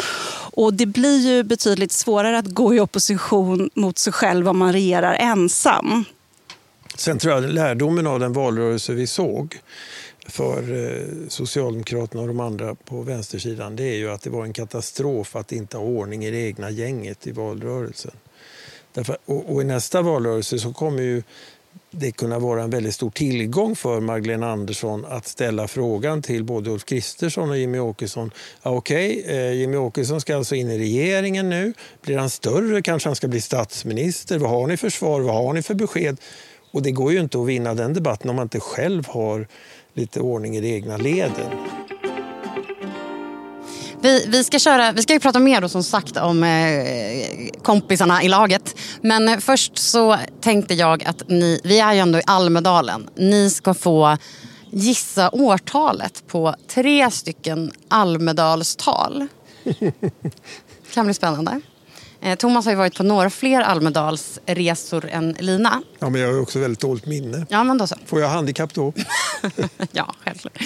Och 0.54 0.74
det 0.74 0.86
blir 0.86 1.18
ju 1.20 1.44
betydligt 1.44 1.92
svårare 1.92 2.38
att 2.38 2.48
gå 2.48 2.76
i 2.76 2.80
opposition 2.80 3.70
mot 3.74 3.98
sig 3.98 4.14
själv 4.14 4.50
om 4.50 4.58
man 4.58 4.74
regerar 4.74 5.14
ensam. 5.14 6.06
Sen 6.96 7.20
tror 7.20 7.34
jag 7.34 7.50
lärdomen 7.50 8.08
av 8.08 8.20
den 8.20 8.34
valrörelse 8.34 8.94
vi 8.94 9.08
såg 9.08 9.60
för 10.30 10.88
eh, 10.88 11.28
Socialdemokraterna 11.28 12.22
och 12.22 12.28
de 12.28 12.40
andra 12.40 12.76
på 12.76 13.02
vänstersidan 13.02 13.76
det 13.76 13.84
är 13.84 13.96
ju 13.96 14.12
att 14.12 14.22
det 14.22 14.30
var 14.30 14.44
en 14.44 14.54
katastrof 14.54 15.36
att 15.36 15.52
inte 15.52 15.78
ha 15.78 15.84
ordning 15.84 16.26
i 16.26 16.32
det 16.32 16.38
egna 16.38 16.70
gänget 16.70 17.28
i 17.28 17.32
valrörelsen. 17.32 18.12
Därför, 18.94 19.18
och, 19.26 19.54
och, 19.54 19.62
I 19.62 19.66
nästa 19.66 20.02
valrörelse 20.02 20.60
så 20.60 20.74
kommer 20.74 21.02
ju 21.02 21.24
det 21.92 22.12
kunna 22.12 22.40
vara 22.40 22.64
en 22.64 22.70
väldigt 22.70 22.94
stor 22.94 23.10
tillgång 23.10 23.76
för 23.76 24.00
Magdalena 24.00 24.52
Andersson 24.52 25.06
att 25.06 25.28
ställa 25.28 25.68
frågan 25.68 26.22
till 26.22 26.44
både 26.44 26.70
Ulf 26.70 26.86
Kristersson 26.86 27.50
och 27.50 27.58
Jimmy 27.58 27.80
Åkesson. 27.80 28.32
Ja, 28.64 28.72
Okej, 28.72 29.20
okay, 29.20 29.36
eh, 29.36 29.54
Jimmy 29.54 29.78
Åkesson 29.78 30.22
ska 30.22 30.38
alltså 30.38 30.56
in 30.56 30.72
i 30.72 30.78
regeringen 30.78 31.50
nu. 31.50 31.74
Blir 32.02 32.18
han 32.18 32.30
större 32.30 32.82
kanske 32.82 33.10
han 33.10 33.16
ska 33.16 33.28
bli 33.28 33.42
statsminister. 33.42 34.38
Vad 34.38 34.50
har 34.50 34.68
ni 34.68 34.78
för 34.78 34.90
svar? 34.90 35.22
Vad 35.22 35.36
har 35.36 35.54
ni 35.54 35.62
för 35.62 35.74
besked? 35.74 36.18
Och 36.72 36.82
det 36.82 36.92
går 36.92 37.12
ju 37.12 37.20
inte 37.20 37.40
att 37.40 37.48
vinna 37.48 37.74
den 37.74 37.94
debatten 37.94 38.30
om 38.30 38.36
man 38.36 38.46
inte 38.46 38.60
själv 38.60 39.08
har 39.08 39.48
lite 39.94 40.20
ordning 40.20 40.56
i 40.56 40.62
de 40.62 40.76
egna 40.76 40.98
leden. 40.98 41.52
Vi, 44.02 44.26
vi, 44.28 44.44
ska 44.44 44.60
köra, 44.60 44.92
vi 44.92 45.02
ska 45.02 45.14
ju 45.14 45.20
prata 45.20 45.40
mer 45.40 45.62
då, 45.62 45.70
som 45.70 45.84
sagt 45.84 46.18
om 46.18 46.44
eh, 46.44 47.62
kompisarna 47.64 48.24
i 48.24 48.28
laget. 48.28 48.76
Men 49.02 49.42
först 49.42 49.78
så 49.78 50.18
tänkte 50.42 50.74
jag 50.74 51.04
att 51.04 51.30
ni, 51.30 51.62
vi 51.64 51.80
är 51.80 51.94
ju 51.94 52.00
ändå 52.00 52.20
i 52.20 52.22
Almedalen. 52.26 53.10
Ni 53.16 53.50
ska 53.50 53.74
få 53.74 54.18
gissa 54.72 55.30
årtalet 55.30 56.28
på 56.28 56.56
tre 56.68 57.12
stycken 57.12 57.72
Almedalstal. 57.88 59.28
kan 60.94 61.06
bli 61.06 61.14
spännande. 61.14 61.62
Eh, 62.22 62.36
Thomas 62.36 62.66
har 62.66 62.72
ju 62.72 62.78
varit 62.78 62.98
på 62.98 63.04
några 63.04 63.30
fler 63.30 63.62
Almedalsresor 63.62 65.10
än 65.10 65.32
Lina. 65.40 65.82
Ja, 66.00 66.10
men 66.10 66.22
jag 66.22 66.34
har 66.34 66.42
också 66.42 66.60
väldigt 66.60 66.80
dåligt 66.80 67.06
minne. 67.06 67.46
Ja, 67.50 67.64
men 67.64 67.78
då 67.78 67.88
så. 67.88 67.96
Får 68.06 68.22
jag 68.22 68.28
handikapp 68.28 68.74
då? 68.74 68.94
ja, 69.92 70.14
självklart. 70.24 70.62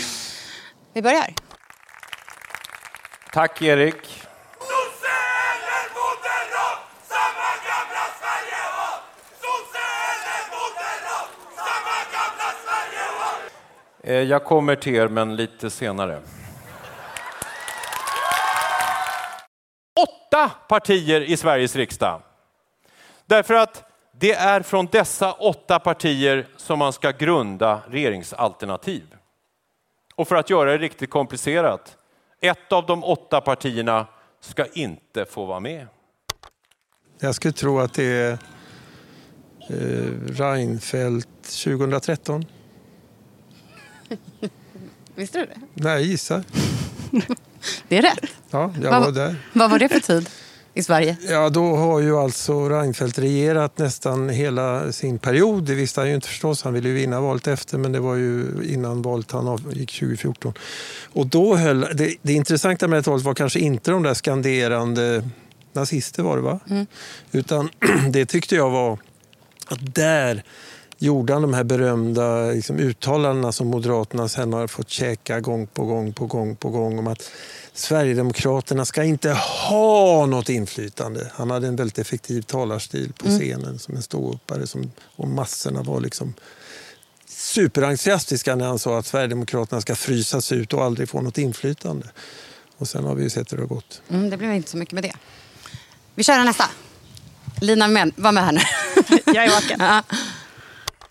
Vi 0.93 1.01
börjar. 1.01 1.33
Tack, 3.33 3.61
Erik. 3.61 4.23
Eh, 14.03 14.15
jag 14.15 14.43
kommer 14.43 14.75
till 14.75 14.95
er, 14.95 15.07
men 15.07 15.35
lite 15.35 15.69
senare. 15.69 16.21
Partier 20.49 21.21
i 21.21 21.37
Sveriges 21.37 21.75
riksdag. 21.75 22.21
Därför 23.25 23.53
att 23.53 23.83
det 24.11 24.33
är 24.33 24.61
från 24.61 24.87
dessa 24.91 25.31
åtta 25.31 25.79
partier 25.79 26.47
som 26.57 26.79
man 26.79 26.93
ska 26.93 27.11
grunda 27.11 27.81
regeringsalternativ. 27.87 29.03
Och 30.15 30.27
för 30.27 30.35
att 30.35 30.49
göra 30.49 30.71
det 30.71 30.77
riktigt 30.77 31.09
komplicerat, 31.09 31.97
ett 32.41 32.71
av 32.71 32.85
de 32.85 33.03
åtta 33.03 33.41
partierna 33.41 34.07
ska 34.39 34.65
inte 34.65 35.25
få 35.25 35.45
vara 35.45 35.59
med. 35.59 35.87
Jag 37.19 37.35
skulle 37.35 37.53
tro 37.53 37.79
att 37.79 37.93
det 37.93 38.03
är 38.03 38.31
eh, 39.69 39.77
Reinfeldt 40.27 41.63
2013. 41.63 42.45
Visste 45.15 45.39
du 45.39 45.45
det? 45.45 45.61
Nej, 45.73 46.03
gissar. 46.03 46.43
Det 47.87 47.97
är 47.97 48.01
rätt. 48.01 48.31
Ja, 48.51 48.73
jag 48.81 48.91
vad, 48.91 49.01
var 49.01 49.11
där. 49.11 49.35
Vad 49.53 49.71
var 49.71 49.79
det 49.79 49.89
för 49.89 49.99
tid 49.99 50.29
i 50.73 50.83
Sverige? 50.83 51.17
Ja, 51.29 51.49
då 51.49 51.75
har 51.75 51.99
ju 51.99 52.17
alltså 52.17 52.69
Reinfeldt 52.69 53.19
regerat 53.19 53.77
nästan 53.77 54.29
hela 54.29 54.91
sin 54.91 55.19
period. 55.19 55.63
Det 55.63 55.75
visste 55.75 56.01
han 56.01 56.09
ju 56.09 56.15
inte 56.15 56.27
förstås. 56.27 56.63
Han 56.63 56.73
ville 56.73 56.89
ju 56.89 56.95
vinna 56.95 57.21
valet 57.21 57.47
efter, 57.47 57.77
men 57.77 57.91
det 57.91 57.99
var 57.99 58.15
ju 58.15 58.45
innan 58.63 59.01
valet 59.01 59.31
han 59.31 59.47
avgick 59.47 59.99
2014. 59.99 60.53
Och 61.13 61.27
då 61.27 61.55
höll, 61.55 61.79
det, 61.79 62.15
det 62.21 62.33
intressanta 62.33 62.87
med 62.87 63.03
det 63.03 63.07
valet 63.07 63.25
var 63.25 63.33
kanske 63.33 63.59
inte 63.59 63.91
de 63.91 64.03
där 64.03 64.13
skanderande 64.13 65.23
nazister 65.73 66.23
var 66.23 66.35
det 66.35 66.43
va? 66.43 66.59
Mm. 66.69 66.85
Utan 67.31 67.69
det 68.09 68.25
tyckte 68.25 68.55
jag 68.55 68.69
var 68.69 68.97
att 69.67 69.95
där 69.95 70.43
gjorde 71.03 71.33
han 71.33 71.41
de 71.41 71.53
här 71.53 71.63
berömda 71.63 72.45
liksom, 72.45 72.79
uttalandena 72.79 73.51
som 73.51 73.67
Moderaterna 73.67 74.27
sen 74.27 74.53
har 74.53 74.67
fått 74.67 74.89
käka 74.89 75.39
gång 75.39 75.67
på 75.67 75.85
gång 75.85 76.13
på 76.13 76.25
gång 76.25 76.55
på 76.55 76.69
gång 76.69 76.99
om 76.99 77.07
att 77.07 77.31
Sverigedemokraterna 77.73 78.85
ska 78.85 79.03
inte 79.03 79.29
ha 79.69 80.25
något 80.25 80.49
inflytande. 80.49 81.31
Han 81.33 81.51
hade 81.51 81.67
en 81.67 81.75
väldigt 81.75 81.99
effektiv 81.99 82.41
talarstil 82.41 83.13
på 83.13 83.27
mm. 83.27 83.39
scenen 83.39 83.65
mm. 83.65 83.79
som 83.79 83.95
en 83.95 84.01
ståuppare 84.01 84.67
som, 84.67 84.91
och 85.15 85.27
massorna 85.27 85.81
var 85.81 85.99
liksom 85.99 86.33
superentusiastiska 87.27 88.55
när 88.55 88.65
han 88.65 88.79
sa 88.79 88.99
att 88.99 89.05
Sverigedemokraterna 89.05 89.81
ska 89.81 89.95
frysas 89.95 90.51
ut 90.51 90.73
och 90.73 90.83
aldrig 90.83 91.09
få 91.09 91.21
något 91.21 91.37
inflytande. 91.37 92.07
Och 92.77 92.87
sen 92.87 93.03
har 93.03 93.15
vi 93.15 93.23
ju 93.23 93.29
sett 93.29 93.51
hur 93.51 93.57
det 93.57 93.63
har 93.63 93.67
gått. 93.67 94.01
Mm, 94.09 94.29
det 94.29 94.37
blev 94.37 94.53
inte 94.53 94.69
så 94.69 94.77
mycket 94.77 94.93
med 94.93 95.03
det. 95.03 95.13
Vi 96.15 96.23
kör 96.23 96.43
nästa. 96.43 96.65
Lina 97.61 98.11
var 98.15 98.31
med 98.31 98.43
här 98.43 98.51
nu. 98.51 98.61
Jag 99.25 99.45
är 99.45 99.49
vaken. 99.49 99.81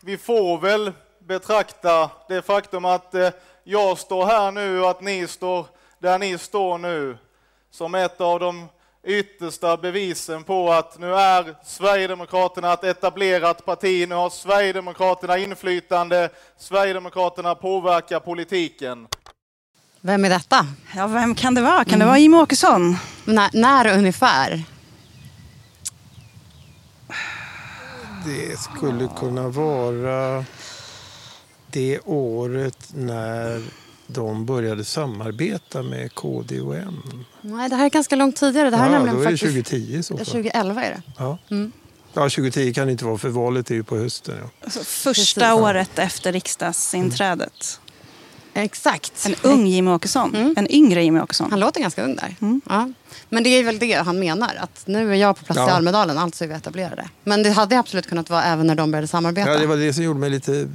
Vi 0.04 0.18
får 0.18 0.58
väl 0.58 0.92
betrakta 1.18 2.10
det 2.28 2.42
faktum 2.42 2.84
att 2.84 3.14
eh, 3.14 3.30
jag 3.64 3.98
står 3.98 4.26
här 4.26 4.50
nu 4.50 4.80
och 4.80 4.90
att 4.90 5.00
ni 5.00 5.26
står 5.26 5.66
där 5.98 6.18
ni 6.18 6.38
står 6.38 6.78
nu 6.78 7.18
som 7.70 7.94
ett 7.94 8.20
av 8.20 8.40
de 8.40 8.68
yttersta 9.04 9.76
bevisen 9.76 10.44
på 10.44 10.72
att 10.72 10.98
nu 10.98 11.14
är 11.14 11.54
Sverigedemokraterna 11.64 12.72
ett 12.72 12.84
etablerat 12.84 13.64
parti, 13.64 14.08
nu 14.08 14.14
har 14.14 14.30
Sverigedemokraterna 14.30 15.38
inflytande, 15.38 16.28
Sverigedemokraterna 16.58 17.54
påverkar 17.54 18.20
politiken. 18.20 19.08
Vem 20.00 20.24
är 20.24 20.28
detta? 20.28 20.66
Ja, 20.96 21.06
vem 21.06 21.34
kan 21.34 21.54
det 21.54 21.62
vara? 21.62 21.84
Kan 21.84 21.94
mm. 21.94 21.98
det 21.98 22.06
vara 22.06 22.18
Jimmie 22.18 22.40
Åkesson? 22.40 22.96
När, 23.24 23.50
när 23.52 23.98
ungefär? 23.98 24.62
Det 28.24 28.58
skulle 28.60 29.08
kunna 29.18 29.48
vara 29.48 30.44
det 31.70 32.00
året 32.04 32.88
när 32.94 33.62
de 34.06 34.46
började 34.46 34.84
samarbeta 34.84 35.82
med 35.82 36.14
KD 36.14 36.60
och 36.60 36.76
M. 36.76 37.24
Nej, 37.40 37.68
det 37.68 37.76
här 37.76 37.84
är 37.84 37.90
ganska 37.90 38.16
långt 38.16 38.36
tidigare. 38.36 38.70
Det 38.70 38.76
här 38.76 38.90
ja, 38.90 38.94
är 38.94 38.98
nämligen 38.98 39.16
då 39.16 39.22
är 39.22 39.30
det 39.30 39.38
faktiskt... 39.38 39.68
2010 39.70 40.02
så 40.02 40.16
2011 40.16 40.84
är 40.84 40.90
det. 40.90 41.02
Ja. 41.18 41.38
Mm. 41.50 41.72
ja, 42.12 42.22
2010 42.22 42.74
kan 42.74 42.86
det 42.86 42.92
inte 42.92 43.04
vara 43.04 43.18
för 43.18 43.28
valet 43.28 43.70
är 43.70 43.74
ju 43.74 43.84
på 43.84 43.96
hösten. 43.96 44.34
Ja. 44.42 44.50
Alltså, 44.64 44.84
första 44.84 45.40
Precis. 45.40 45.60
året 45.62 45.98
efter 45.98 46.32
riksdagsinträdet. 46.32 47.80
Exakt. 48.54 49.26
En 49.26 49.34
ung 49.42 49.66
Jimmy 49.66 49.90
Åkesson. 49.90 50.54
En 50.56 50.72
yngre 50.72 51.04
Jimmy 51.04 51.20
Åkesson. 51.20 51.50
Han 51.50 51.60
låter 51.60 51.80
ganska 51.80 52.04
ung 52.04 52.16
där. 52.16 52.36
Ja. 52.68 52.90
Men 53.28 53.42
det 53.42 53.48
är 53.48 53.64
väl 53.64 53.78
det 53.78 53.92
han 53.92 54.18
menar. 54.18 54.54
Att 54.60 54.82
nu 54.86 55.10
är 55.10 55.14
jag 55.16 55.38
på 55.38 55.44
plats 55.44 55.58
i 55.58 55.60
Ja. 55.60 55.70
Almedalen, 55.70 56.18
alltså 56.18 56.44
är 56.44 56.48
vi 56.48 56.54
etablerade. 56.54 57.08
Men 57.24 57.42
det 57.42 57.50
hade 57.50 57.78
absolut 57.78 58.06
kunnat 58.06 58.30
vara 58.30 58.44
även 58.44 58.66
när 58.66 58.74
de 58.74 58.90
började 58.90 59.06
samarbeta. 59.06 59.50
Ja, 59.50 59.58
det 59.58 59.66
var 59.66 59.76
det 59.76 59.92
som 59.92 60.04
gjorde 60.04 60.20
mig 60.20 60.30
lite 60.30 60.68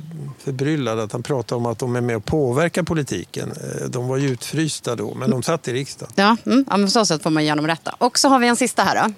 förbryllad, 0.43 0.99
att 0.99 1.11
han 1.11 1.23
pratade 1.23 1.57
om 1.59 1.65
att 1.65 1.79
de 1.79 1.95
är 1.95 2.01
med 2.01 2.15
och 2.15 2.25
påverkar 2.25 2.83
politiken. 2.83 3.51
Eh, 3.51 3.87
De 3.89 4.07
var 4.07 4.17
ju 4.17 4.29
utfrysta 4.29 4.95
då, 4.95 5.13
men 5.13 5.29
de 5.29 5.43
satt 5.43 5.67
i 5.67 5.73
riksdagen. 5.73 6.13
Ja, 6.15 6.37
mm. 6.45 6.65
ja 6.69 6.77
men 6.77 6.87
på 6.87 6.91
så 6.91 7.05
sätt 7.05 7.23
får 7.23 7.29
man 7.29 7.43
igenom 7.43 7.67
rätta. 7.67 7.95
Och 7.97 8.19
så 8.19 8.29
har 8.29 8.39
vi 8.39 8.47
en 8.47 8.55
sista 8.55 8.83
här 8.83 9.07
då. 9.07 9.13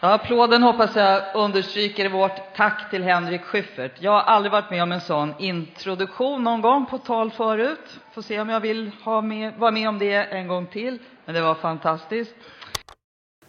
Ja, 0.00 0.14
applåden 0.14 0.62
hoppas 0.62 0.96
jag 0.96 1.22
understryker 1.34 2.08
vårt 2.08 2.56
tack 2.56 2.90
till 2.90 3.02
Henrik 3.02 3.42
Schyffert. 3.42 3.92
Jag 3.98 4.12
har 4.12 4.20
aldrig 4.20 4.52
varit 4.52 4.70
med 4.70 4.82
om 4.82 4.92
en 4.92 5.00
sån 5.00 5.34
introduktion 5.38 6.44
någon 6.44 6.60
gång 6.60 6.86
på 6.86 6.98
tal 6.98 7.30
förut. 7.30 8.00
Får 8.14 8.22
se 8.22 8.40
om 8.40 8.48
jag 8.48 8.60
vill 8.60 8.90
ha 9.02 9.20
med, 9.20 9.54
vara 9.54 9.70
med 9.70 9.88
om 9.88 9.98
det 9.98 10.14
en 10.14 10.48
gång 10.48 10.66
till. 10.66 10.98
Men 11.24 11.34
det 11.34 11.40
var 11.40 11.54
fantastiskt. 11.54 12.30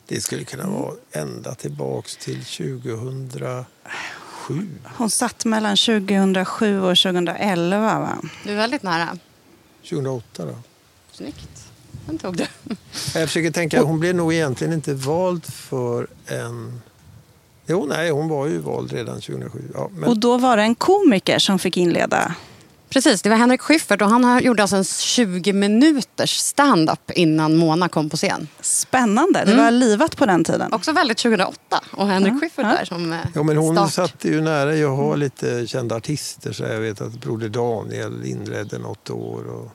Det 0.08 0.22
skulle 0.22 0.44
kunna 0.44 0.68
vara 0.68 0.94
ända 1.12 1.56
tillbaks 1.56 2.18
till 2.18 2.46
2007. 2.46 3.66
Hon 4.98 5.10
satt 5.10 5.46
mellan 5.46 5.76
2007 5.78 6.82
och 6.82 6.98
2011 6.98 8.00
va? 8.00 8.18
Du 8.44 8.52
är 8.52 8.56
väldigt 8.56 8.84
nära. 8.84 9.18
2008 9.90 10.46
då. 10.46 10.56
Snyggt. 11.12 11.67
Den 12.08 12.18
tog 12.18 12.38
du. 12.38 12.46
Jag 13.14 13.28
försöker 13.28 13.52
tänka, 13.52 13.82
hon 13.84 14.00
blev 14.00 14.16
nog 14.16 14.34
egentligen 14.34 14.74
inte 14.74 14.94
vald 14.94 15.46
för 15.46 16.08
en... 16.28 16.82
Jo, 17.70 17.86
nej, 17.90 18.10
hon 18.12 18.28
var 18.30 18.48
ju 18.48 18.58
vald 18.60 18.92
redan 18.94 19.16
2007. 19.22 19.60
Ja, 19.74 19.90
men... 19.94 20.10
Och 20.10 20.18
då 20.18 20.38
var 20.38 20.58
det 20.58 20.64
en 20.64 20.76
komiker 20.76 21.40
som 21.40 21.60
fick 21.60 21.78
inleda. 21.78 22.36
Precis, 22.90 23.22
det 23.22 23.30
var 23.30 23.36
Henrik 23.38 23.62
Schyffert 23.62 24.02
och 24.02 24.10
han 24.10 24.24
har- 24.24 24.42
gjorde 24.42 24.62
alltså 24.64 24.76
en 24.78 24.84
20 24.84 25.54
minuters 25.54 26.38
stand-up 26.38 27.12
innan 27.12 27.56
Mona 27.58 27.90
kom 27.90 28.10
på 28.10 28.18
scen. 28.18 28.48
Spännande. 28.62 29.40
Det 29.46 29.52
Mm. 29.52 29.64
var 29.64 29.72
livat 29.72 30.18
på 30.18 30.26
den 30.26 30.44
tiden. 30.44 30.74
Också 30.74 30.92
väldigt 30.92 31.18
2008 31.18 31.84
och 31.92 32.08
Henrik 32.08 32.34
Ja, 32.34 32.40
Schyffert 32.40 32.66
ja. 32.66 32.76
där 32.80 32.86
som 32.86 33.14
eh, 33.14 33.20
Ja, 33.36 33.44
men 33.44 33.58
hon 33.58 33.76
start. 33.90 33.94
satt 34.12 34.26
ju 34.26 34.42
nära. 34.42 34.76
Jag 34.76 34.96
har 34.96 35.18
lite 35.18 35.68
kända 35.68 35.96
artister. 35.96 36.52
Så 36.52 36.64
jag 36.64 36.80
vet 36.80 37.02
att 37.02 37.12
Broder 37.22 37.50
Daniel 37.50 38.26
inledde 38.26 38.78
något 38.80 39.10
år. 39.10 39.44
Och, 39.48 39.72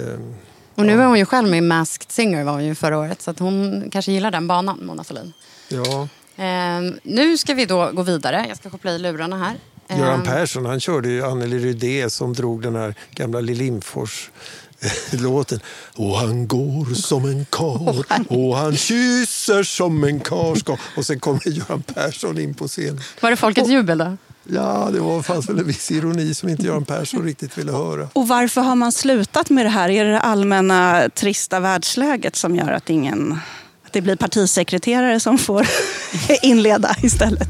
ehm, 0.00 0.34
Och 0.74 0.86
nu 0.86 1.00
är 1.02 1.06
hon 1.06 1.18
ju 1.18 1.26
själv 1.26 1.48
med 1.48 1.58
i 1.58 1.60
Masked 1.60 2.12
Singer 2.12 2.44
var 2.44 2.52
hon 2.52 2.64
ju 2.64 2.74
förra 2.74 2.98
året. 2.98 3.22
Så 3.22 3.30
att 3.30 3.38
hon 3.38 3.88
kanske 3.92 4.12
gillar 4.12 4.30
den 4.30 4.46
banan, 4.46 4.78
Mona 4.86 5.04
Sahlin. 5.04 5.32
ja, 5.68 6.08
Ehm, 6.36 6.98
nu 7.02 7.38
ska 7.38 7.54
vi 7.54 7.64
då 7.66 7.90
gå 7.92 8.02
vidare. 8.02 8.44
Jag 8.48 8.56
ska 8.56 8.70
koppla 8.70 8.90
i 8.92 8.98
lurarna 8.98 9.38
här. 9.38 9.54
Ehm, 9.88 10.00
Göran 10.00 10.22
Persson 10.22 10.66
han 10.66 10.80
körde 10.80 11.08
ju 11.08 11.24
Anneli 11.26 11.58
Rydé 11.58 12.10
som 12.10 12.32
drog 12.32 12.62
den 12.62 12.76
här 12.76 12.94
gamla 13.10 13.40
Lill 13.40 13.58
Lindfors-låten. 13.58 15.60
Och 15.96 16.18
han 16.18 16.48
går 16.48 16.94
som 16.94 17.24
en 17.24 17.46
kar 17.50 18.04
och 18.32 18.56
han 18.56 18.76
kysser 18.76 19.62
som 19.62 20.04
en 20.04 20.20
kar 20.20 20.54
ska. 20.54 20.76
Och 20.96 21.06
sen 21.06 21.20
kommer 21.20 21.48
Göran 21.48 21.82
Persson 21.82 22.38
in 22.38 22.54
på 22.54 22.68
scenen. 22.68 23.00
Var 23.20 23.30
det 23.30 23.36
folkets 23.36 23.68
jubel 23.68 23.98
då? 23.98 24.16
Ja, 24.44 24.88
det 24.92 25.00
var, 25.00 25.22
fanns 25.22 25.48
väl 25.48 25.58
en 25.58 25.66
viss 25.66 25.90
ironi 25.90 26.34
som 26.34 26.48
inte 26.48 26.62
Göran 26.62 26.84
Persson 26.84 27.24
riktigt 27.24 27.58
ville 27.58 27.72
höra. 27.72 28.08
Och 28.12 28.28
varför 28.28 28.60
har 28.60 28.74
man 28.74 28.92
slutat 28.92 29.50
med 29.50 29.66
det 29.66 29.70
här? 29.70 29.88
Är 29.88 30.04
det 30.04 30.10
det 30.10 30.20
allmänna 30.20 31.08
trista 31.14 31.60
världsläget 31.60 32.36
som 32.36 32.56
gör 32.56 32.72
att, 32.72 32.90
ingen, 32.90 33.38
att 33.86 33.92
det 33.92 34.00
blir 34.00 34.16
partisekreterare 34.16 35.20
som 35.20 35.38
får 35.38 35.66
inleda 36.42 36.96
istället? 37.02 37.48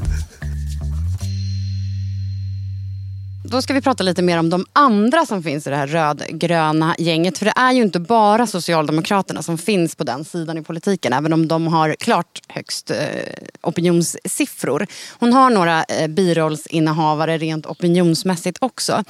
Då 3.45 3.61
ska 3.61 3.73
vi 3.73 3.81
prata 3.81 4.03
lite 4.03 4.21
mer 4.21 4.39
om 4.39 4.49
de 4.49 4.65
andra 4.73 5.25
som 5.25 5.43
finns 5.43 5.67
i 5.67 5.69
det 5.69 5.75
här 5.75 5.87
rödgröna 5.87 6.95
gänget. 6.97 7.37
För 7.37 7.45
det 7.45 7.53
är 7.55 7.71
ju 7.71 7.81
inte 7.81 7.99
bara 7.99 8.47
Socialdemokraterna 8.47 9.43
som 9.43 9.57
finns 9.57 9.95
på 9.95 10.03
den 10.03 10.25
sidan 10.25 10.57
i 10.57 10.61
politiken. 10.61 11.13
Även 11.13 11.33
om 11.33 11.47
de 11.47 11.67
har 11.67 11.95
klart 11.99 12.41
högst 12.47 12.91
eh, 12.91 12.97
opinionssiffror. 13.61 14.87
Hon 15.19 15.33
har 15.33 15.49
några 15.49 15.83
eh, 15.83 16.07
birollsinnehavare 16.07 17.37
rent 17.37 17.65
opinionsmässigt 17.65 18.57
också. 18.61 19.03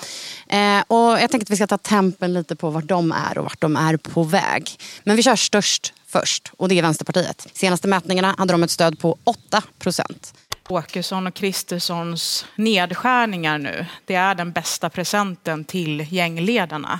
Eh, 0.47 0.83
och 0.87 1.11
jag 1.11 1.31
tänkte 1.31 1.37
att 1.37 1.49
vi 1.49 1.55
ska 1.55 1.67
ta 1.67 1.77
tempen 1.77 2.33
lite 2.33 2.55
på 2.55 2.69
vart 2.69 2.87
de 2.87 3.11
är 3.11 3.37
och 3.37 3.43
vart 3.43 3.61
de 3.61 3.75
är 3.75 3.97
på 3.97 4.23
väg. 4.23 4.79
Men 5.03 5.15
vi 5.15 5.23
kör 5.23 5.35
störst 5.35 5.93
först 6.07 6.51
och 6.57 6.69
det 6.69 6.77
är 6.77 6.81
Vänsterpartiet. 6.81 7.47
Senaste 7.53 7.87
mätningarna 7.87 8.35
hade 8.37 8.53
de 8.53 8.63
ett 8.63 8.71
stöd 8.71 8.99
på 8.99 9.17
8 9.23 9.61
procent. 9.79 10.33
Åkesson 10.71 11.27
och 11.27 11.33
Kristerssons 11.33 12.45
nedskärningar 12.55 13.57
nu, 13.57 13.85
det 14.05 14.15
är 14.15 14.35
den 14.35 14.51
bästa 14.51 14.89
presenten 14.89 15.65
till 15.65 16.13
gängledarna. 16.13 16.99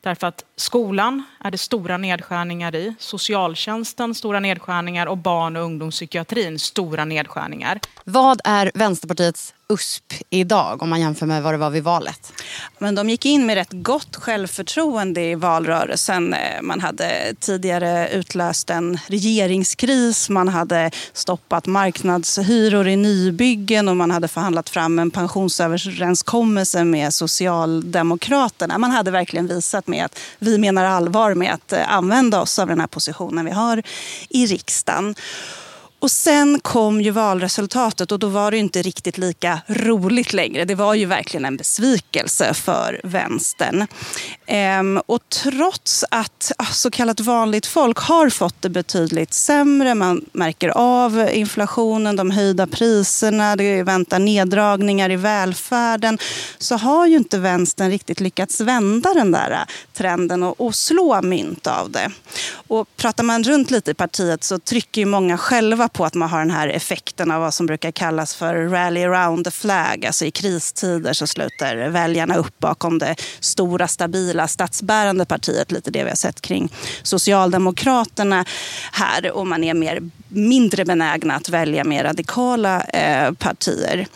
Därför 0.00 0.26
att 0.26 0.44
skolan 0.56 1.22
är 1.40 1.50
det 1.50 1.58
stora 1.58 1.96
nedskärningar 1.96 2.74
i, 2.74 2.94
socialtjänsten 2.98 4.14
stora 4.14 4.40
nedskärningar 4.40 5.06
och 5.06 5.18
barn 5.18 5.56
och 5.56 5.62
ungdomspsykiatrin 5.62 6.58
stora 6.58 7.04
nedskärningar. 7.04 7.80
Vad 8.04 8.40
är 8.44 8.70
Vänsterpartiets 8.74 9.54
USP 9.68 10.12
idag 10.30 10.82
om 10.82 10.90
man 10.90 11.00
jämför 11.00 11.26
med 11.26 11.42
vad 11.42 11.54
det 11.54 11.58
var 11.58 11.70
vid 11.70 11.82
valet? 11.82 12.32
Men 12.78 12.94
de 12.94 13.08
gick 13.08 13.26
in 13.26 13.46
med 13.46 13.54
rätt 13.54 13.72
gott 13.72 14.16
självförtroende 14.16 15.20
i 15.20 15.34
valrörelsen. 15.34 16.34
Eh, 16.34 16.62
man 16.62 16.80
hade 16.80 17.34
tidigare 17.40 18.08
utlöst 18.08 18.70
en 18.70 18.98
regeringskris, 19.06 20.28
man 20.28 20.48
hade 20.48 20.90
stoppat 21.12 21.66
marknadshyror 21.66 22.88
i 22.88 22.96
nybyggen 22.96 23.88
och 23.88 23.96
man 23.96 24.10
hade 24.10 24.28
förhandlat 24.28 24.70
fram 24.70 24.98
en 24.98 25.10
pensionsöverenskommelse 25.10 26.84
med 26.84 27.14
Socialdemokraterna. 27.14 28.78
Man 28.78 28.90
hade 28.90 29.10
verkligen 29.10 29.46
visat 29.46 29.86
med 29.86 30.04
att 30.04 30.18
vi 30.38 30.58
menar 30.58 30.84
allvar 30.84 31.34
med 31.34 31.54
att 31.54 31.72
eh, 31.72 31.92
använda 31.92 32.40
oss 32.40 32.58
av 32.58 32.68
den 32.68 32.80
här 32.80 32.86
positionen 32.86 33.44
vi 33.44 33.50
har 33.50 33.82
i 34.28 34.46
riksdagen. 34.46 35.14
Och 35.98 36.10
sen 36.10 36.60
kom 36.60 37.00
ju 37.00 37.10
valresultatet 37.10 38.12
och 38.12 38.18
då 38.18 38.28
var 38.28 38.50
det 38.50 38.58
inte 38.58 38.82
riktigt 38.82 39.18
lika 39.18 39.60
roligt 39.66 40.32
längre. 40.32 40.64
Det 40.64 40.74
var 40.74 40.94
ju 40.94 41.06
verkligen 41.06 41.44
en 41.44 41.56
besvikelse 41.56 42.54
för 42.54 43.00
vänstern. 43.04 43.86
Ehm, 44.46 45.00
och 45.06 45.28
trots 45.28 46.04
att 46.10 46.52
så 46.72 46.90
kallat 46.90 47.20
vanligt 47.20 47.66
folk 47.66 47.98
har 47.98 48.30
fått 48.30 48.62
det 48.62 48.68
betydligt 48.68 49.34
sämre, 49.34 49.94
man 49.94 50.24
märker 50.32 50.68
av 50.68 51.28
inflationen, 51.32 52.16
de 52.16 52.30
höjda 52.30 52.66
priserna, 52.66 53.56
det 53.56 53.82
väntar 53.82 54.18
neddragningar 54.18 55.10
i 55.10 55.16
välfärden, 55.16 56.18
så 56.58 56.76
har 56.76 57.06
ju 57.06 57.16
inte 57.16 57.38
vänstern 57.38 57.90
riktigt 57.90 58.20
lyckats 58.20 58.60
vända 58.60 59.14
den 59.14 59.32
där 59.32 59.64
trenden 59.92 60.42
och, 60.42 60.60
och 60.60 60.74
slå 60.74 61.22
mynt 61.22 61.66
av 61.66 61.90
det. 61.90 62.10
Och 62.68 62.88
pratar 62.96 63.24
man 63.24 63.44
runt 63.44 63.70
lite 63.70 63.90
i 63.90 63.94
partiet 63.94 64.44
så 64.44 64.58
trycker 64.58 65.00
ju 65.00 65.06
många 65.06 65.38
själva 65.38 65.85
på 65.88 66.04
att 66.04 66.14
man 66.14 66.28
har 66.28 66.38
den 66.38 66.50
här 66.50 66.68
effekten 66.68 67.30
av 67.30 67.40
vad 67.40 67.54
som 67.54 67.66
brukar 67.66 67.90
kallas 67.90 68.34
för 68.34 68.68
rally 68.68 69.04
around 69.04 69.44
the 69.44 69.50
flag. 69.50 70.06
Alltså 70.06 70.24
i 70.24 70.30
kristider 70.30 71.12
så 71.12 71.26
sluter 71.26 71.88
väljarna 71.88 72.36
upp 72.36 72.58
bakom 72.58 72.98
det 72.98 73.16
stora, 73.40 73.88
stabila, 73.88 74.48
statsbärande 74.48 75.24
partiet. 75.24 75.72
Lite 75.72 75.90
det 75.90 76.04
vi 76.04 76.08
har 76.08 76.16
sett 76.16 76.40
kring 76.40 76.72
Socialdemokraterna 77.02 78.44
här. 78.92 79.30
Och 79.30 79.46
man 79.46 79.64
är 79.64 79.74
mer, 79.74 80.00
mindre 80.28 80.84
benägna 80.84 81.34
att 81.34 81.48
välja 81.48 81.84
mer 81.84 82.04
radikala 82.04 82.82
eh, 82.82 83.32
partier. 83.32 84.06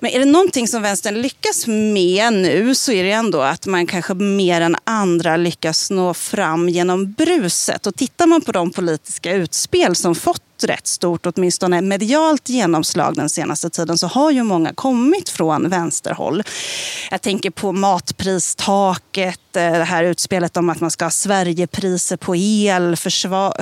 Men 0.00 0.10
är 0.10 0.18
det 0.18 0.24
någonting 0.24 0.68
som 0.68 0.82
vänstern 0.82 1.22
lyckas 1.22 1.66
med 1.66 2.32
nu 2.32 2.74
så 2.74 2.92
är 2.92 3.04
det 3.04 3.12
ändå 3.12 3.40
att 3.40 3.66
man 3.66 3.86
kanske 3.86 4.14
mer 4.14 4.60
än 4.60 4.76
andra 4.84 5.36
lyckas 5.36 5.90
nå 5.90 6.14
fram 6.14 6.68
genom 6.68 7.12
bruset. 7.12 7.86
Och 7.86 7.94
tittar 7.94 8.26
man 8.26 8.40
på 8.40 8.52
de 8.52 8.70
politiska 8.70 9.32
utspel 9.32 9.96
som 9.96 10.14
fått 10.14 10.42
rätt 10.64 10.86
stort, 10.86 11.26
åtminstone 11.26 11.80
medialt 11.80 12.48
genomslag 12.48 13.14
den 13.16 13.28
senaste 13.28 13.70
tiden 13.70 13.98
så 13.98 14.06
har 14.06 14.30
ju 14.30 14.42
många 14.42 14.72
kommit 14.74 15.28
från 15.28 15.68
vänsterhåll. 15.68 16.42
Jag 17.10 17.22
tänker 17.22 17.50
på 17.50 17.72
matpristaket, 17.72 19.56
eh, 19.56 19.72
det 19.72 19.84
här 19.84 20.04
utspelet 20.04 20.56
om 20.56 20.70
att 20.70 20.80
man 20.80 20.90
ska 20.90 21.04
ha 21.04 21.10
Sverigepriser 21.10 22.16
på 22.16 22.36
el, 22.36 22.96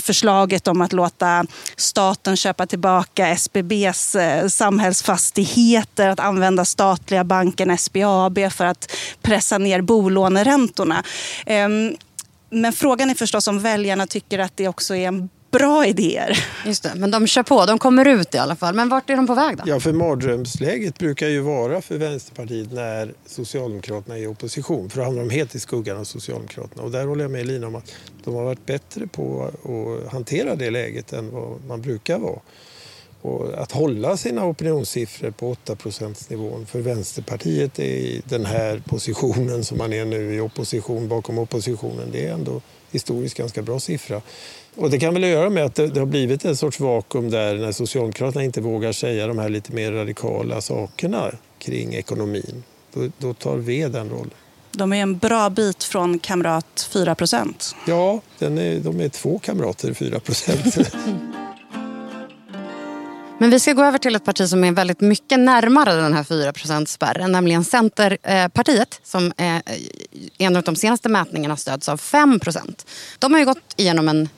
förslaget 0.01 0.69
om 0.69 0.81
att 0.81 0.93
låta 0.93 1.47
staten 1.77 2.37
köpa 2.37 2.67
tillbaka 2.67 3.29
SBBs 3.29 4.15
eh, 4.15 4.49
samhällsfastigheter, 4.49 6.09
att 6.09 6.21
använda 6.21 6.65
statliga 6.65 7.25
banken 7.25 7.79
SBAB 7.79 8.39
för 8.51 8.65
att 8.65 8.93
pressa 9.23 9.59
ner 9.59 9.81
bolåneräntorna. 9.81 11.05
Ehm, 11.47 11.97
men 12.51 12.73
frågan 12.73 13.11
är 13.11 13.15
förstås 13.15 13.49
om 13.49 13.59
väljarna 13.59 14.07
tycker 14.07 14.39
att 14.39 14.57
det 14.57 14.69
också 14.69 14.95
är 14.95 15.09
en 15.09 15.29
bra 15.59 15.87
idéer. 15.87 16.47
Just 16.67 16.83
det, 16.83 16.93
men 16.97 17.11
de 17.11 17.27
kör 17.27 17.43
på, 17.43 17.67
de 17.67 17.79
kommer 17.79 18.09
ut 18.09 18.35
i 18.35 18.39
alla 18.39 18.57
fall. 18.57 18.75
Men 18.75 18.89
vart 18.89 19.11
är 19.11 19.17
de 19.17 19.27
på 19.27 19.35
väg 19.35 19.57
då? 19.57 19.63
Ja, 19.67 19.81
för 19.81 19.93
mardrömsläget 19.93 20.99
brukar 20.99 21.29
ju 21.29 21.41
vara 21.41 21.83
för 21.83 21.99
Vänsterpartiet 21.99 22.73
när 22.73 23.13
Socialdemokraterna 23.27 24.19
är 24.19 24.23
i 24.23 24.27
opposition. 24.27 24.91
För 24.91 24.99
då 24.99 25.05
hamnar 25.05 25.23
de 25.23 25.31
helt 25.31 25.55
i 25.55 25.61
skuggan 25.61 25.97
av 25.97 26.05
Socialdemokraterna. 26.05 26.83
Och 26.83 26.91
där 26.91 27.07
håller 27.07 27.25
jag 27.25 27.31
med 27.31 27.47
Lina 27.47 27.67
om 27.67 27.75
att 27.75 27.95
de 28.25 28.35
har 28.35 28.45
varit 28.45 28.67
bättre 28.67 29.07
på 29.07 29.51
att 29.65 30.13
hantera 30.13 30.55
det 30.55 30.71
läget 30.71 31.13
än 31.13 31.31
vad 31.31 31.65
man 31.69 31.83
brukar 31.83 32.19
vara. 32.19 32.41
och 33.23 33.63
att 33.63 33.73
hålla 33.73 34.17
sina 34.17 34.45
opinionssiffror 34.45 35.31
på 35.31 35.51
8 35.51 35.77
nivån 36.29 36.67
för 36.67 36.81
Vänsterpartiet 36.81 37.79
i 37.79 38.23
den 38.29 38.47
här 38.47 38.83
positionen 38.87 39.65
som 39.65 39.79
man 39.79 39.93
är 39.93 40.05
nu 40.05 40.35
i 40.35 40.41
opposition 40.41 41.09
bakom 41.09 41.39
oppositionen. 41.39 42.09
Det 42.13 42.27
är 42.27 42.33
ändå 42.33 42.61
historiskt 42.91 43.37
ganska 43.37 43.63
bra 43.63 43.81
siffra. 43.81 44.23
Och 44.77 44.91
det 44.91 44.99
kan 44.99 45.15
väl 45.15 45.23
göra 45.23 45.51
med 45.51 45.65
att 45.65 45.75
det, 45.75 45.87
det 45.87 46.01
har 46.01 46.07
blivit 46.07 46.45
en 46.45 46.57
sorts 46.57 46.81
vakuum 46.81 47.31
där 47.31 47.55
när 47.55 47.73
Socialdemokraterna 47.73 48.45
inte 48.45 48.61
vågar 48.61 48.93
säga 48.93 49.27
de 49.27 49.39
här 49.39 49.49
lite 49.49 49.73
mer 49.73 49.93
radikala 49.93 50.61
sakerna 50.61 51.31
kring 51.59 51.95
ekonomin. 51.95 52.63
Då, 52.93 53.09
då 53.19 53.35
tar 53.35 53.57
V 53.57 53.89
den 53.89 54.11
rollen. 54.11 54.31
De 54.73 54.93
är 54.93 54.97
en 54.97 55.19
bra 55.19 55.51
bit 55.51 55.85
från 55.85 56.19
kamrat 56.19 56.89
4 56.93 57.15
procent. 57.15 57.77
Ja, 57.87 58.21
den 58.39 58.59
är, 58.59 58.79
de 58.79 59.01
är 59.01 59.09
två 59.09 59.39
kamrater 59.39 59.95
4 59.95 60.21
procent. 60.21 60.77
Men 63.39 63.51
vi 63.51 63.61
ska 63.61 63.73
gå 63.73 63.85
över 63.85 63.99
till 63.99 64.17
ett 64.17 64.25
parti 64.25 64.49
som 64.49 64.65
är 64.65 64.73
väldigt 64.73 65.01
mycket 65.01 65.39
närmare 65.39 65.95
den 65.95 66.13
här 66.13 66.25
4 66.25 66.87
spärren, 66.87 67.33
nämligen 67.33 67.65
Centerpartiet 67.65 69.01
som 69.03 69.33
eh, 69.37 69.57
en 70.39 70.57
av 70.57 70.63
de 70.63 70.77
senaste 70.77 71.09
mätningarna 71.09 71.57
stöds 71.57 71.89
av 71.89 72.01
5% 72.01 72.87
De 73.19 73.33
har 73.33 73.41
ju 73.41 73.47
gått 73.47 73.75
igenom 73.77 74.09
en 74.09 74.29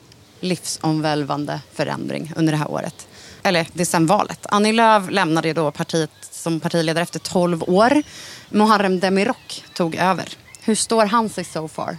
livsomvälvande 0.40 1.60
förändring 1.72 2.32
under 2.36 2.52
det 2.52 2.56
här 2.56 2.70
året. 2.70 3.08
Eller 3.42 3.66
det 3.72 3.80
är 3.80 3.84
sen 3.86 4.06
valet. 4.06 4.38
Annie 4.42 4.72
Lööf 4.72 5.10
lämnade 5.10 5.52
då 5.52 5.70
partiet 5.70 6.10
som 6.20 6.60
partiledare 6.60 7.02
efter 7.02 7.18
12 7.18 7.62
år. 7.62 8.02
Muharrem 8.50 9.00
Demirok 9.00 9.64
tog 9.74 9.94
över. 9.94 10.28
Hur 10.62 10.74
står 10.74 11.06
han 11.06 11.28
sig 11.28 11.44
so 11.44 11.68
far? 11.68 11.96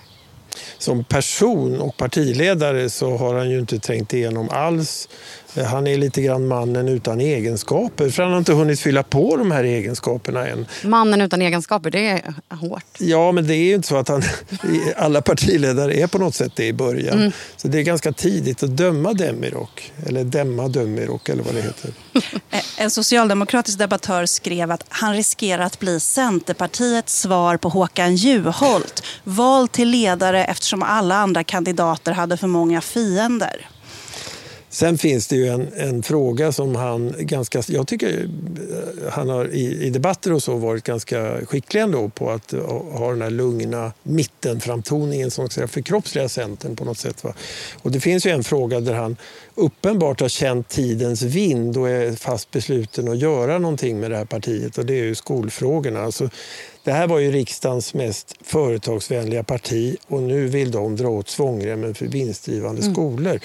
Som 0.78 1.04
person 1.04 1.82
och 1.82 1.98
partiledare 1.98 2.90
så 2.90 3.18
har 3.18 3.36
han 3.36 3.50
ju 3.50 3.60
inte 3.60 3.80
trängt 3.80 4.14
igenom 4.14 4.50
alls 4.50 5.10
han 5.56 5.88
är 5.88 5.98
lite 5.98 6.22
grann 6.22 6.48
mannen 6.48 6.88
utan 6.88 7.22
egenskaper, 7.22 8.10
för 8.10 8.24
han 8.24 8.32
har 8.32 8.40
inte 8.40 8.54
hunnit 8.54 8.80
fylla 8.80 9.04
på 9.04 9.38
de 9.38 9.52
här 9.52 9.64
egenskaperna 9.64 10.48
än. 10.48 10.66
Mannen 10.84 11.22
utan 11.22 11.42
egenskaper, 11.42 11.92
det 11.92 12.10
är 12.10 12.56
hårt. 12.56 12.86
Ja, 12.98 13.32
men 13.32 13.48
det 13.48 13.56
är 13.56 13.64
ju 13.64 13.74
inte 13.74 13.88
så 13.88 13.98
att 13.98 14.08
han, 14.08 14.24
alla 14.98 15.22
partiledare 15.22 15.94
är 15.94 16.08
på 16.08 16.18
något 16.18 16.36
sätt 16.36 16.52
det 16.56 16.68
i 16.68 16.74
början. 16.74 17.20
Mm. 17.20 17.32
Så 17.58 17.68
det 17.68 17.80
är 17.80 17.84
ganska 17.84 18.12
tidigt 18.12 18.64
att 18.64 18.78
döma 18.78 19.14
Demirok, 19.14 19.92
eller 20.08 20.24
dämma 20.24 20.68
Demirok 20.68 21.30
eller 21.30 21.44
vad 21.44 21.56
det 21.56 21.62
heter. 21.62 21.92
En 22.78 22.92
socialdemokratisk 22.92 23.78
debattör 23.80 24.26
skrev 24.26 24.72
att 24.72 24.86
han 24.90 25.16
riskerar 25.16 25.64
att 25.64 25.80
bli 25.80 26.00
Centerpartiets 26.00 27.22
svar 27.22 27.58
på 27.58 27.70
Håkan 27.70 28.16
Juholt. 28.16 29.04
Vald 29.24 29.72
till 29.72 29.90
ledare 29.90 30.46
eftersom 30.46 30.84
alla 30.84 31.16
andra 31.16 31.44
kandidater 31.44 32.12
hade 32.12 32.38
för 32.38 32.48
många 32.48 32.82
fiender. 32.82 33.70
Sen 34.72 34.98
finns 34.98 35.28
det 35.28 35.36
ju 35.36 35.48
en, 35.48 35.68
en, 35.76 36.04
fråga 36.04 36.52
som 36.52 36.76
han 36.76 37.14
ganska... 37.20 37.64
Jag 37.68 37.88
tycker 37.88 38.20
eh, 38.20 39.12
han 39.12 39.30
har 39.30 39.46
i, 39.46 39.86
i, 39.86 39.90
debatter 39.90 40.34
och 40.34 40.44
så 40.44 40.56
varit 40.56 40.84
ganska 40.84 41.46
skicklig 41.46 41.82
ändå 41.82 42.10
på 42.10 42.30
att 42.30 42.54
eh, 42.54 42.62
ha 42.92 43.10
den 43.10 43.22
här 43.22 43.30
lugna 43.30 43.92
mittenframtoningen 44.04 45.32
som 45.32 45.50
ska 45.50 45.68
förkroppsliga 45.68 46.30
Centern 46.30 46.76
på 46.76 46.86
något 46.86 46.98
sätt. 46.98 47.24
Va? 47.24 47.34
Och 47.82 47.92
det 47.92 48.00
finns 48.00 48.26
ju 48.26 48.32
en 48.32 48.44
fråga 48.44 48.80
där 48.80 48.94
han 48.94 49.18
uppenbart 49.56 50.22
har 50.22 50.30
känt 50.30 50.70
tidens 50.70 51.22
vind 51.22 51.78
och 51.78 51.90
är 51.90 52.12
fast 52.12 52.52
besluten 52.52 53.08
att 53.08 53.18
göra 53.18 53.60
någonting 53.60 54.00
med 54.00 54.12
det 54.12 54.18
här 54.18 54.26
partiet 54.26 54.78
och 54.78 54.86
det 54.86 54.94
är 54.94 55.04
ju 55.04 55.16
skolfrågorna. 55.16 56.02
Alltså, 56.02 56.30
det 56.90 56.94
här 56.94 57.08
var 57.08 57.20
ju 57.20 57.32
riksdagens 57.32 57.94
mest 57.94 58.36
företagsvänliga 58.42 59.44
parti 59.44 59.98
och 60.08 60.22
nu 60.22 60.48
vill 60.48 60.72
de 60.72 60.96
dra 60.96 61.08
åt 61.08 61.30
svångremmen 61.30 61.96
för 61.96 62.06
vinstdrivande 62.06 62.82
mm. 62.82 62.94
skolor. 62.94 63.40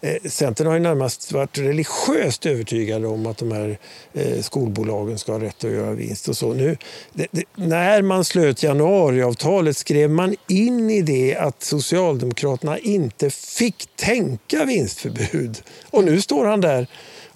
Eh, 0.00 0.16
Centern 0.24 0.66
har 0.66 0.74
ju 0.74 0.80
närmast 0.80 1.32
varit 1.32 1.58
religiöst 1.58 2.46
övertygade 2.46 3.06
om 3.06 3.26
att 3.26 3.38
de 3.38 3.52
här 3.52 3.78
eh, 4.12 4.40
skolbolagen 4.40 5.18
ska 5.18 5.32
ha 5.32 5.40
rätt 5.40 5.64
att 5.64 5.70
göra 5.70 5.92
vinst. 5.92 6.28
och 6.28 6.36
så. 6.36 6.52
Nu, 6.52 6.76
det, 7.12 7.26
det, 7.30 7.44
när 7.54 8.02
man 8.02 8.24
slöt 8.24 8.62
januariavtalet 8.62 9.76
skrev 9.76 10.10
man 10.10 10.36
in 10.48 10.90
i 10.90 11.02
det 11.02 11.36
att 11.36 11.62
Socialdemokraterna 11.62 12.78
inte 12.78 13.30
fick 13.30 13.96
tänka 13.96 14.64
vinstförbud. 14.64 15.62
Och 15.90 16.04
nu 16.04 16.20
står 16.20 16.44
han 16.44 16.60
där 16.60 16.86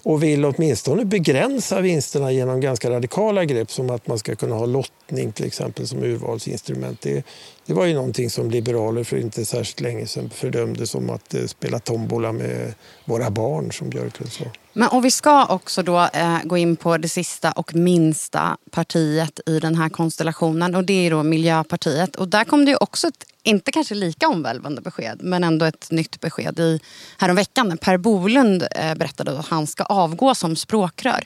och 0.05 0.23
vill 0.23 0.45
åtminstone 0.45 1.05
begränsa 1.05 1.81
vinsterna 1.81 2.31
genom 2.31 2.61
ganska 2.61 2.89
radikala 2.89 3.45
grepp 3.45 3.71
som 3.71 3.89
att 3.89 4.07
man 4.07 4.19
ska 4.19 4.35
kunna 4.35 4.55
ha 4.55 4.65
lottning 4.65 5.31
till 5.31 5.45
exempel 5.45 5.87
som 5.87 6.03
urvalsinstrument. 6.03 7.01
Det, 7.01 7.25
det 7.65 7.73
var 7.73 7.85
ju 7.85 7.93
någonting 7.93 8.29
som 8.29 8.51
liberaler 8.51 9.03
för 9.03 9.17
inte 9.17 9.45
särskilt 9.45 9.81
länge 9.81 10.07
sedan 10.07 10.29
fördömde 10.29 10.87
som 10.87 11.09
att 11.09 11.33
eh, 11.33 11.45
spela 11.45 11.79
tombola 11.79 12.31
med 12.31 12.73
våra 13.05 13.29
barn 13.29 13.71
som 13.71 13.89
Björklund 13.89 14.31
sa. 14.31 14.45
Men 14.73 14.89
och 14.89 15.05
vi 15.05 15.11
ska 15.11 15.45
också 15.45 15.83
då 15.83 16.09
eh, 16.13 16.37
gå 16.43 16.57
in 16.57 16.75
på 16.75 16.97
det 16.97 17.09
sista 17.09 17.51
och 17.51 17.75
minsta 17.75 18.57
partiet 18.71 19.39
i 19.45 19.59
den 19.59 19.75
här 19.75 19.89
konstellationen 19.89 20.75
och 20.75 20.83
det 20.83 21.07
är 21.07 21.11
då 21.11 21.23
Miljöpartiet. 21.23 22.15
Och 22.15 22.27
där 22.27 22.43
kom 22.43 22.65
det 22.65 22.71
ju 22.71 22.77
också 22.77 23.07
ett 23.07 23.25
inte 23.45 23.71
kanske 23.71 23.95
lika 23.95 24.27
omvälvande 24.27 24.81
besked, 24.81 25.19
men 25.21 25.43
ändå 25.43 25.65
ett 25.65 25.91
nytt 25.91 26.21
besked 26.21 26.59
i, 26.59 26.79
häromveckan. 27.17 27.77
Per 27.77 27.97
Bolund 27.97 28.67
eh, 28.71 28.95
berättade 28.95 29.39
att 29.39 29.47
han 29.47 29.67
ska 29.67 29.83
avgå 29.83 30.35
som 30.35 30.55
språkrör. 30.55 31.23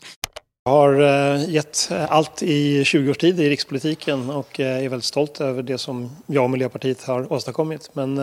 Jag 0.64 0.72
har 0.72 1.02
eh, 1.02 1.50
gett 1.50 1.92
allt 2.10 2.44
i 2.44 2.86
20 2.86 3.12
års 3.12 3.18
tid 3.18 3.40
i 3.40 3.50
rikspolitiken 3.50 4.30
och 4.30 4.60
eh, 4.60 4.84
är 4.86 4.90
väldigt 4.90 5.06
stolt 5.06 5.42
över 5.42 5.64
det 5.64 5.78
som 5.78 6.18
jag 6.28 6.44
och 6.44 6.50
Miljöpartiet 6.50 7.04
har 7.04 7.34
åstadkommit. 7.34 7.90
Men 7.94 8.16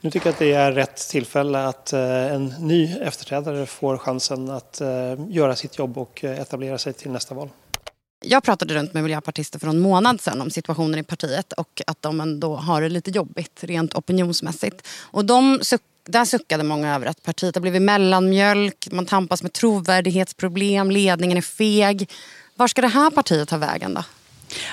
nu 0.00 0.10
tycker 0.10 0.26
jag 0.26 0.32
att 0.32 0.38
det 0.38 0.52
är 0.52 0.72
rätt 0.72 1.08
tillfälle 1.08 1.66
att 1.66 1.92
en 1.92 2.54
ny 2.60 2.96
efterträdare 3.02 3.66
får 3.66 3.98
chansen 3.98 4.50
att 4.50 4.82
göra 5.28 5.56
sitt 5.56 5.78
jobb 5.78 5.98
och 5.98 6.24
etablera 6.24 6.78
sig 6.78 6.92
till 6.92 7.10
nästa 7.10 7.34
val. 7.34 7.48
Jag 8.20 8.42
pratade 8.42 8.74
runt 8.74 8.94
med 8.94 9.02
miljöpartister 9.02 9.58
för 9.58 9.68
en 9.68 9.80
månad 9.80 10.20
sedan 10.20 10.40
om 10.40 10.50
situationen 10.50 10.98
i 10.98 11.02
partiet 11.02 11.52
och 11.52 11.82
att 11.86 12.02
de 12.02 12.20
ändå 12.20 12.56
har 12.56 12.82
det 12.82 12.88
lite 12.88 13.10
jobbigt 13.10 13.64
rent 13.64 13.94
opinionsmässigt. 13.94 14.86
Och 15.00 15.24
de 15.24 15.58
suck, 15.62 15.82
där 16.04 16.24
suckade 16.24 16.64
många 16.64 16.94
över 16.94 17.06
att 17.06 17.22
partiet 17.22 17.54
har 17.54 17.62
blivit 17.62 17.82
mellanmjölk, 17.82 18.88
man 18.92 19.06
tampas 19.06 19.42
med 19.42 19.52
trovärdighetsproblem, 19.52 20.90
ledningen 20.90 21.38
är 21.38 21.42
feg. 21.42 22.10
Var 22.54 22.68
ska 22.68 22.82
det 22.82 22.88
här 22.88 23.10
partiet 23.10 23.48
ta 23.48 23.56
vägen 23.56 23.94
då? 23.94 24.04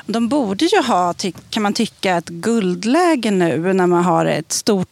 De 0.05 0.27
borde 0.27 0.65
ju 0.65 0.81
ha, 0.81 1.13
kan 1.49 1.63
man 1.63 1.73
tycka, 1.73 2.17
ett 2.17 2.29
guldläge 2.29 3.31
nu 3.31 3.73
när 3.73 3.87
man 3.87 4.03
har 4.03 4.25
ett 4.25 4.51
stort 4.51 4.87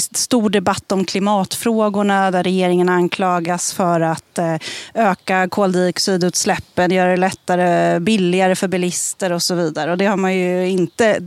stor 0.00 0.50
debatt 0.50 0.92
om 0.92 1.04
klimatfrågorna 1.04 2.30
där 2.30 2.42
regeringen 2.42 2.88
anklagas 2.88 3.72
för 3.72 4.00
att 4.00 4.38
eh, 4.38 4.56
öka 4.94 5.48
koldioxidutsläppen, 5.48 6.90
göra 6.90 7.10
det 7.10 7.16
lättare, 7.16 8.00
billigare 8.00 8.56
för 8.56 8.68
bilister 8.68 9.32
och 9.32 9.42
så 9.42 9.54
vidare. 9.54 9.90
Och 9.90 9.98
det 9.98 10.06
har 10.06 10.16
man 10.16 10.34
ju 10.34 10.68
inte, 10.68 11.18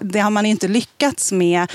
det 0.00 0.18
har 0.18 0.30
man 0.30 0.46
inte 0.46 0.68
lyckats 0.68 1.32
med 1.32 1.66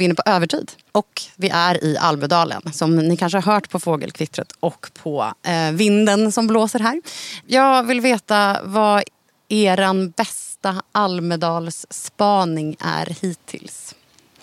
Vi 0.00 0.04
är 0.04 0.08
inne 0.08 0.14
på 0.14 0.22
övertid 0.26 0.72
och 0.92 1.22
vi 1.36 1.48
är 1.48 1.84
i 1.84 1.96
Almedalen 1.96 2.72
som 2.72 2.96
ni 2.96 3.16
kanske 3.16 3.38
har 3.38 3.52
hört 3.52 3.70
på 3.70 3.80
fågelkvittret 3.80 4.52
och 4.60 4.90
på 5.02 5.32
eh, 5.42 5.72
vinden 5.72 6.32
som 6.32 6.46
blåser 6.46 6.78
här. 6.78 7.02
Jag 7.46 7.82
vill 7.82 8.00
veta 8.00 8.60
vad 8.64 9.02
eran 9.48 10.10
bästa 10.10 10.82
Almedalsspaning 10.92 12.76
är 12.80 13.16
hittills. 13.20 13.94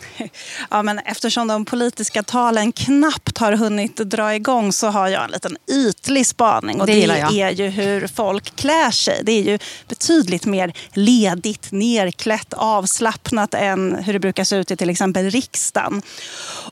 Ja, 0.70 0.84
men 0.84 1.00
eftersom 1.00 1.48
de 1.48 1.66
politiska 1.66 2.24
talen 2.24 2.72
knappt 2.72 3.38
har 3.38 3.54
hunnit 3.54 3.96
dra 3.96 4.36
igång 4.36 4.74
så 4.74 4.88
har 4.88 5.08
jag 5.08 5.24
en 5.24 5.32
liten 5.32 5.58
ytlig 5.72 6.26
spaning. 6.26 6.82
Och 6.82 6.88
det, 6.88 7.08
det 7.08 7.42
är 7.42 7.52
ju 7.52 7.68
hur 7.68 8.08
folk 8.08 8.56
klär 8.56 8.92
sig. 8.92 9.22
Det 9.24 9.32
är 9.32 9.44
ju 9.44 9.60
betydligt 9.88 10.46
mer 10.46 10.74
ledigt, 10.94 11.72
nerklätt, 11.72 12.54
avslappnat 12.54 13.54
än 13.54 13.96
hur 13.96 14.14
det 14.14 14.20
brukar 14.20 14.44
se 14.44 14.56
ut 14.56 14.72
i 14.72 14.76
till 14.76 14.90
exempel 14.90 15.30
riksdagen. 15.30 16.02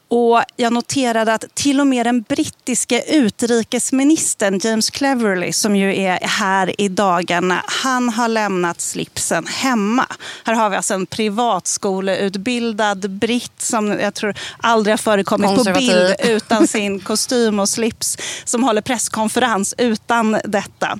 Och 0.07 0.43
jag 0.55 0.73
noterade 0.73 1.33
att 1.33 1.45
till 1.53 1.79
och 1.79 1.87
med 1.87 2.05
den 2.05 2.21
brittiske 2.21 3.03
utrikesministern 3.07 4.59
James 4.63 4.89
Cleverly 4.89 5.53
som 5.53 5.75
ju 5.75 6.01
är 6.01 6.19
här 6.27 6.81
i 6.81 6.89
dagarna, 6.89 7.63
han 7.67 8.09
har 8.09 8.27
lämnat 8.27 8.81
slipsen 8.81 9.47
hemma. 9.47 10.05
Här 10.43 10.53
har 10.53 10.69
vi 10.69 10.75
alltså 10.75 10.93
en 10.93 11.05
privatskoleutbildad 11.05 13.09
britt 13.09 13.61
som 13.61 13.87
jag 13.87 14.13
tror 14.13 14.35
aldrig 14.57 14.91
har 14.91 14.97
förekommit 14.97 15.65
på 15.65 15.73
bild 15.73 16.15
utan 16.23 16.67
sin 16.67 16.99
kostym 16.99 17.59
och 17.59 17.69
slips 17.69 18.17
som 18.45 18.63
håller 18.63 18.81
presskonferens 18.81 19.75
utan 19.77 20.37
detta. 20.43 20.99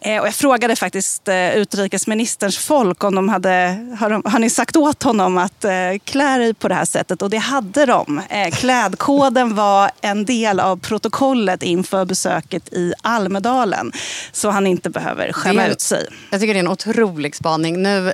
Eh, 0.00 0.20
och 0.20 0.26
jag 0.26 0.34
frågade 0.34 0.76
faktiskt 0.76 1.28
eh, 1.28 1.56
utrikesministerns 1.56 2.58
folk 2.58 3.04
om 3.04 3.14
de 3.14 3.28
hade, 3.28 3.86
har, 4.00 4.10
de, 4.10 4.22
har 4.24 4.38
ni 4.38 4.50
sagt 4.50 4.76
åt 4.76 5.02
honom 5.02 5.38
att 5.38 5.64
eh, 5.64 5.70
klä 6.04 6.38
dig 6.38 6.54
på 6.54 6.68
det 6.68 6.74
här 6.74 6.84
sättet 6.84 7.22
och 7.22 7.30
det 7.30 7.36
hade 7.36 7.86
de. 7.86 8.22
Eh, 8.30 8.50
klädkoden 8.50 9.54
var 9.54 9.90
en 10.00 10.24
del 10.24 10.60
av 10.60 10.76
protokollet 10.76 11.62
inför 11.62 12.04
besöket 12.04 12.72
i 12.72 12.92
Almedalen 13.02 13.92
så 14.32 14.50
han 14.50 14.66
inte 14.66 14.90
behöver 14.90 15.32
skämma 15.32 15.66
ut 15.66 15.80
sig. 15.80 16.06
Jag 16.30 16.40
tycker 16.40 16.54
det 16.54 16.60
är 16.60 16.64
en 16.64 16.70
otrolig 16.70 17.36
spaning. 17.36 17.82
Nu 17.82 18.12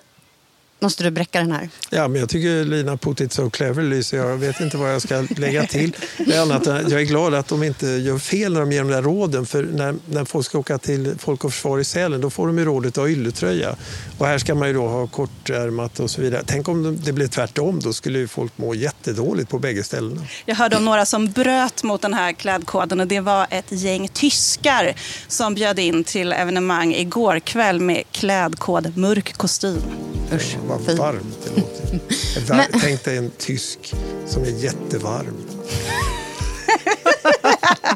måste 0.81 1.05
du 1.05 1.11
bräcka 1.11 1.41
den 1.41 1.53
här. 1.53 1.69
Ja, 1.91 2.09
men 2.09 2.21
jag 2.21 2.29
tycker 2.29 2.65
Lina 2.65 2.97
put 2.97 3.21
it 3.21 3.33
so 3.33 3.51
cleverly 3.51 4.03
så 4.03 4.17
jag 4.17 4.37
vet 4.37 4.61
inte 4.61 4.77
vad 4.77 4.95
jag 4.95 5.03
ska 5.03 5.27
lägga 5.37 5.67
till. 5.67 5.97
Det 6.19 6.39
annat, 6.39 6.67
jag 6.67 7.01
är 7.01 7.05
glad 7.05 7.35
att 7.35 7.49
de 7.49 7.63
inte 7.63 7.87
gör 7.87 8.19
fel 8.19 8.53
när 8.53 8.61
de 8.61 8.73
ger 8.73 8.81
de 8.81 8.91
där 8.91 9.03
råden. 9.03 9.47
För 9.47 9.63
när, 9.63 9.95
när 10.07 10.25
folk 10.25 10.47
ska 10.47 10.59
åka 10.59 10.79
till 10.79 11.15
Folk 11.19 11.45
och 11.45 11.53
Försvar 11.53 11.79
i 11.79 11.85
Sälen 11.85 12.21
då 12.21 12.31
får 12.31 12.47
de 12.47 12.59
ju 12.59 12.65
rådet 12.65 12.99
att 12.99 13.05
ha 13.05 13.09
ylletröja. 13.09 13.77
Och 14.19 14.27
här 14.27 14.39
ska 14.39 14.55
man 14.55 14.69
ju 14.69 14.75
då 14.75 14.89
ha 14.89 15.07
kortärmat 15.07 16.01
och 16.01 16.11
så 16.11 16.21
vidare. 16.21 16.43
Tänk 16.47 16.69
om 16.69 16.99
det 17.05 17.13
blev 17.13 17.27
tvärtom, 17.27 17.81
då 17.81 17.93
skulle 17.93 18.19
ju 18.19 18.29
folk 18.29 18.59
må 18.59 18.75
jättedåligt 18.75 19.51
på 19.51 19.59
bägge 19.59 19.83
ställena. 19.83 20.23
Jag 20.45 20.55
hörde 20.55 20.77
om 20.77 20.85
några 20.85 21.07
som 21.07 21.31
bröt 21.31 21.83
mot 21.83 22.03
den 22.03 22.15
här 22.15 22.33
klädkoden 22.33 23.01
och 23.01 23.07
det 23.07 23.21
var 23.21 23.47
ett 23.51 23.73
gäng 23.73 24.09
tyskar 24.09 24.95
som 25.29 25.55
bjöd 25.55 25.79
in 25.79 26.05
till 26.05 26.33
evenemang 26.33 26.95
igår 26.95 27.41
kväll 27.41 27.81
med 27.81 28.03
klädkod 28.11 28.97
mörk 28.97 29.33
kostym. 29.37 29.83
Usch 30.33 30.57
vad 30.69 30.85
fint. 30.85 30.99
varmt 30.99 31.39
det 31.45 31.61
låter. 31.61 32.01
Men... 32.49 32.81
Tänk 32.81 33.05
dig 33.05 33.17
en 33.17 33.31
tysk 33.39 33.95
som 34.27 34.43
är 34.43 34.51
jättevarm. 34.51 35.35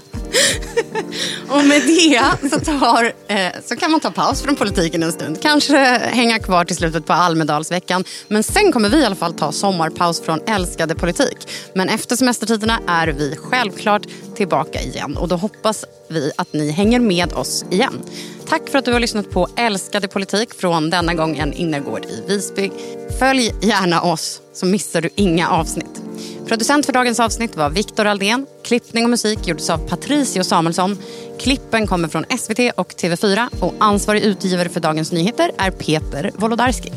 Och 1.51 1.65
med 1.65 1.83
det 1.87 2.51
så, 2.51 2.61
tar, 2.61 3.13
eh, 3.29 3.53
så 3.65 3.77
kan 3.77 3.91
man 3.91 4.01
ta 4.01 4.11
paus 4.11 4.43
från 4.43 4.57
politiken 4.57 5.03
en 5.03 5.13
stund. 5.13 5.43
Kanske 5.43 5.77
hänga 5.99 6.39
kvar 6.39 6.65
till 6.65 6.77
slutet 6.77 7.07
på 7.07 7.13
Almedalsveckan. 7.13 8.05
Men 8.29 8.43
sen 8.43 8.73
kommer 8.73 8.89
vi 8.89 9.01
i 9.01 9.05
alla 9.05 9.15
fall 9.15 9.35
ta 9.35 9.53
sommarpaus 9.53 10.21
från 10.21 10.41
älskade 10.47 10.95
politik. 10.95 11.49
Men 11.75 11.89
efter 11.89 12.17
semestertiderna 12.17 12.81
är 12.87 13.09
vi 13.09 13.37
självklart 13.37 14.03
tillbaka 14.35 14.81
igen. 14.81 15.17
Och 15.17 15.29
då 15.29 15.37
hoppas 15.37 15.85
vi 16.09 16.33
att 16.37 16.53
ni 16.53 16.71
hänger 16.71 17.01
med 17.01 17.33
oss 17.33 17.65
igen. 17.71 18.03
Tack 18.49 18.69
för 18.69 18.79
att 18.79 18.85
du 18.85 18.93
har 18.93 19.01
lyssnat 19.01 19.31
på 19.31 19.49
Älskade 19.57 20.09
politik 20.09 20.55
från 20.55 20.91
denna 20.91 21.15
gång 21.15 21.39
en 21.39 21.53
innergård 21.53 22.05
i 22.05 22.23
Visby. 22.29 22.71
Följ 23.19 23.55
gärna 23.61 24.03
oss 24.03 24.41
så 24.53 24.67
missar 24.67 25.01
du 25.01 25.09
inga 25.15 25.49
avsnitt. 25.49 26.03
Producent 26.51 26.87
för 26.87 26.93
dagens 26.93 27.21
avsnitt 27.21 27.57
var 27.57 27.71
Viktor 27.71 28.07
Aldén. 28.07 28.47
Klippning 28.65 29.05
och 29.05 29.11
musik 29.11 29.49
gjordes 29.49 29.71
av 29.71 29.79
Patricio 29.79 30.43
Samuelsson. 30.43 30.99
Klippen 31.39 31.87
kommer 31.87 32.09
från 32.09 32.25
SVT 32.39 32.59
och 32.77 32.93
TV4 32.93 33.63
och 33.63 33.75
ansvarig 33.79 34.23
utgivare 34.23 34.69
för 34.69 34.81
Dagens 34.81 35.13
Nyheter 35.13 35.51
är 35.59 35.71
Peter 35.71 36.31
Wolodarski. 36.35 36.93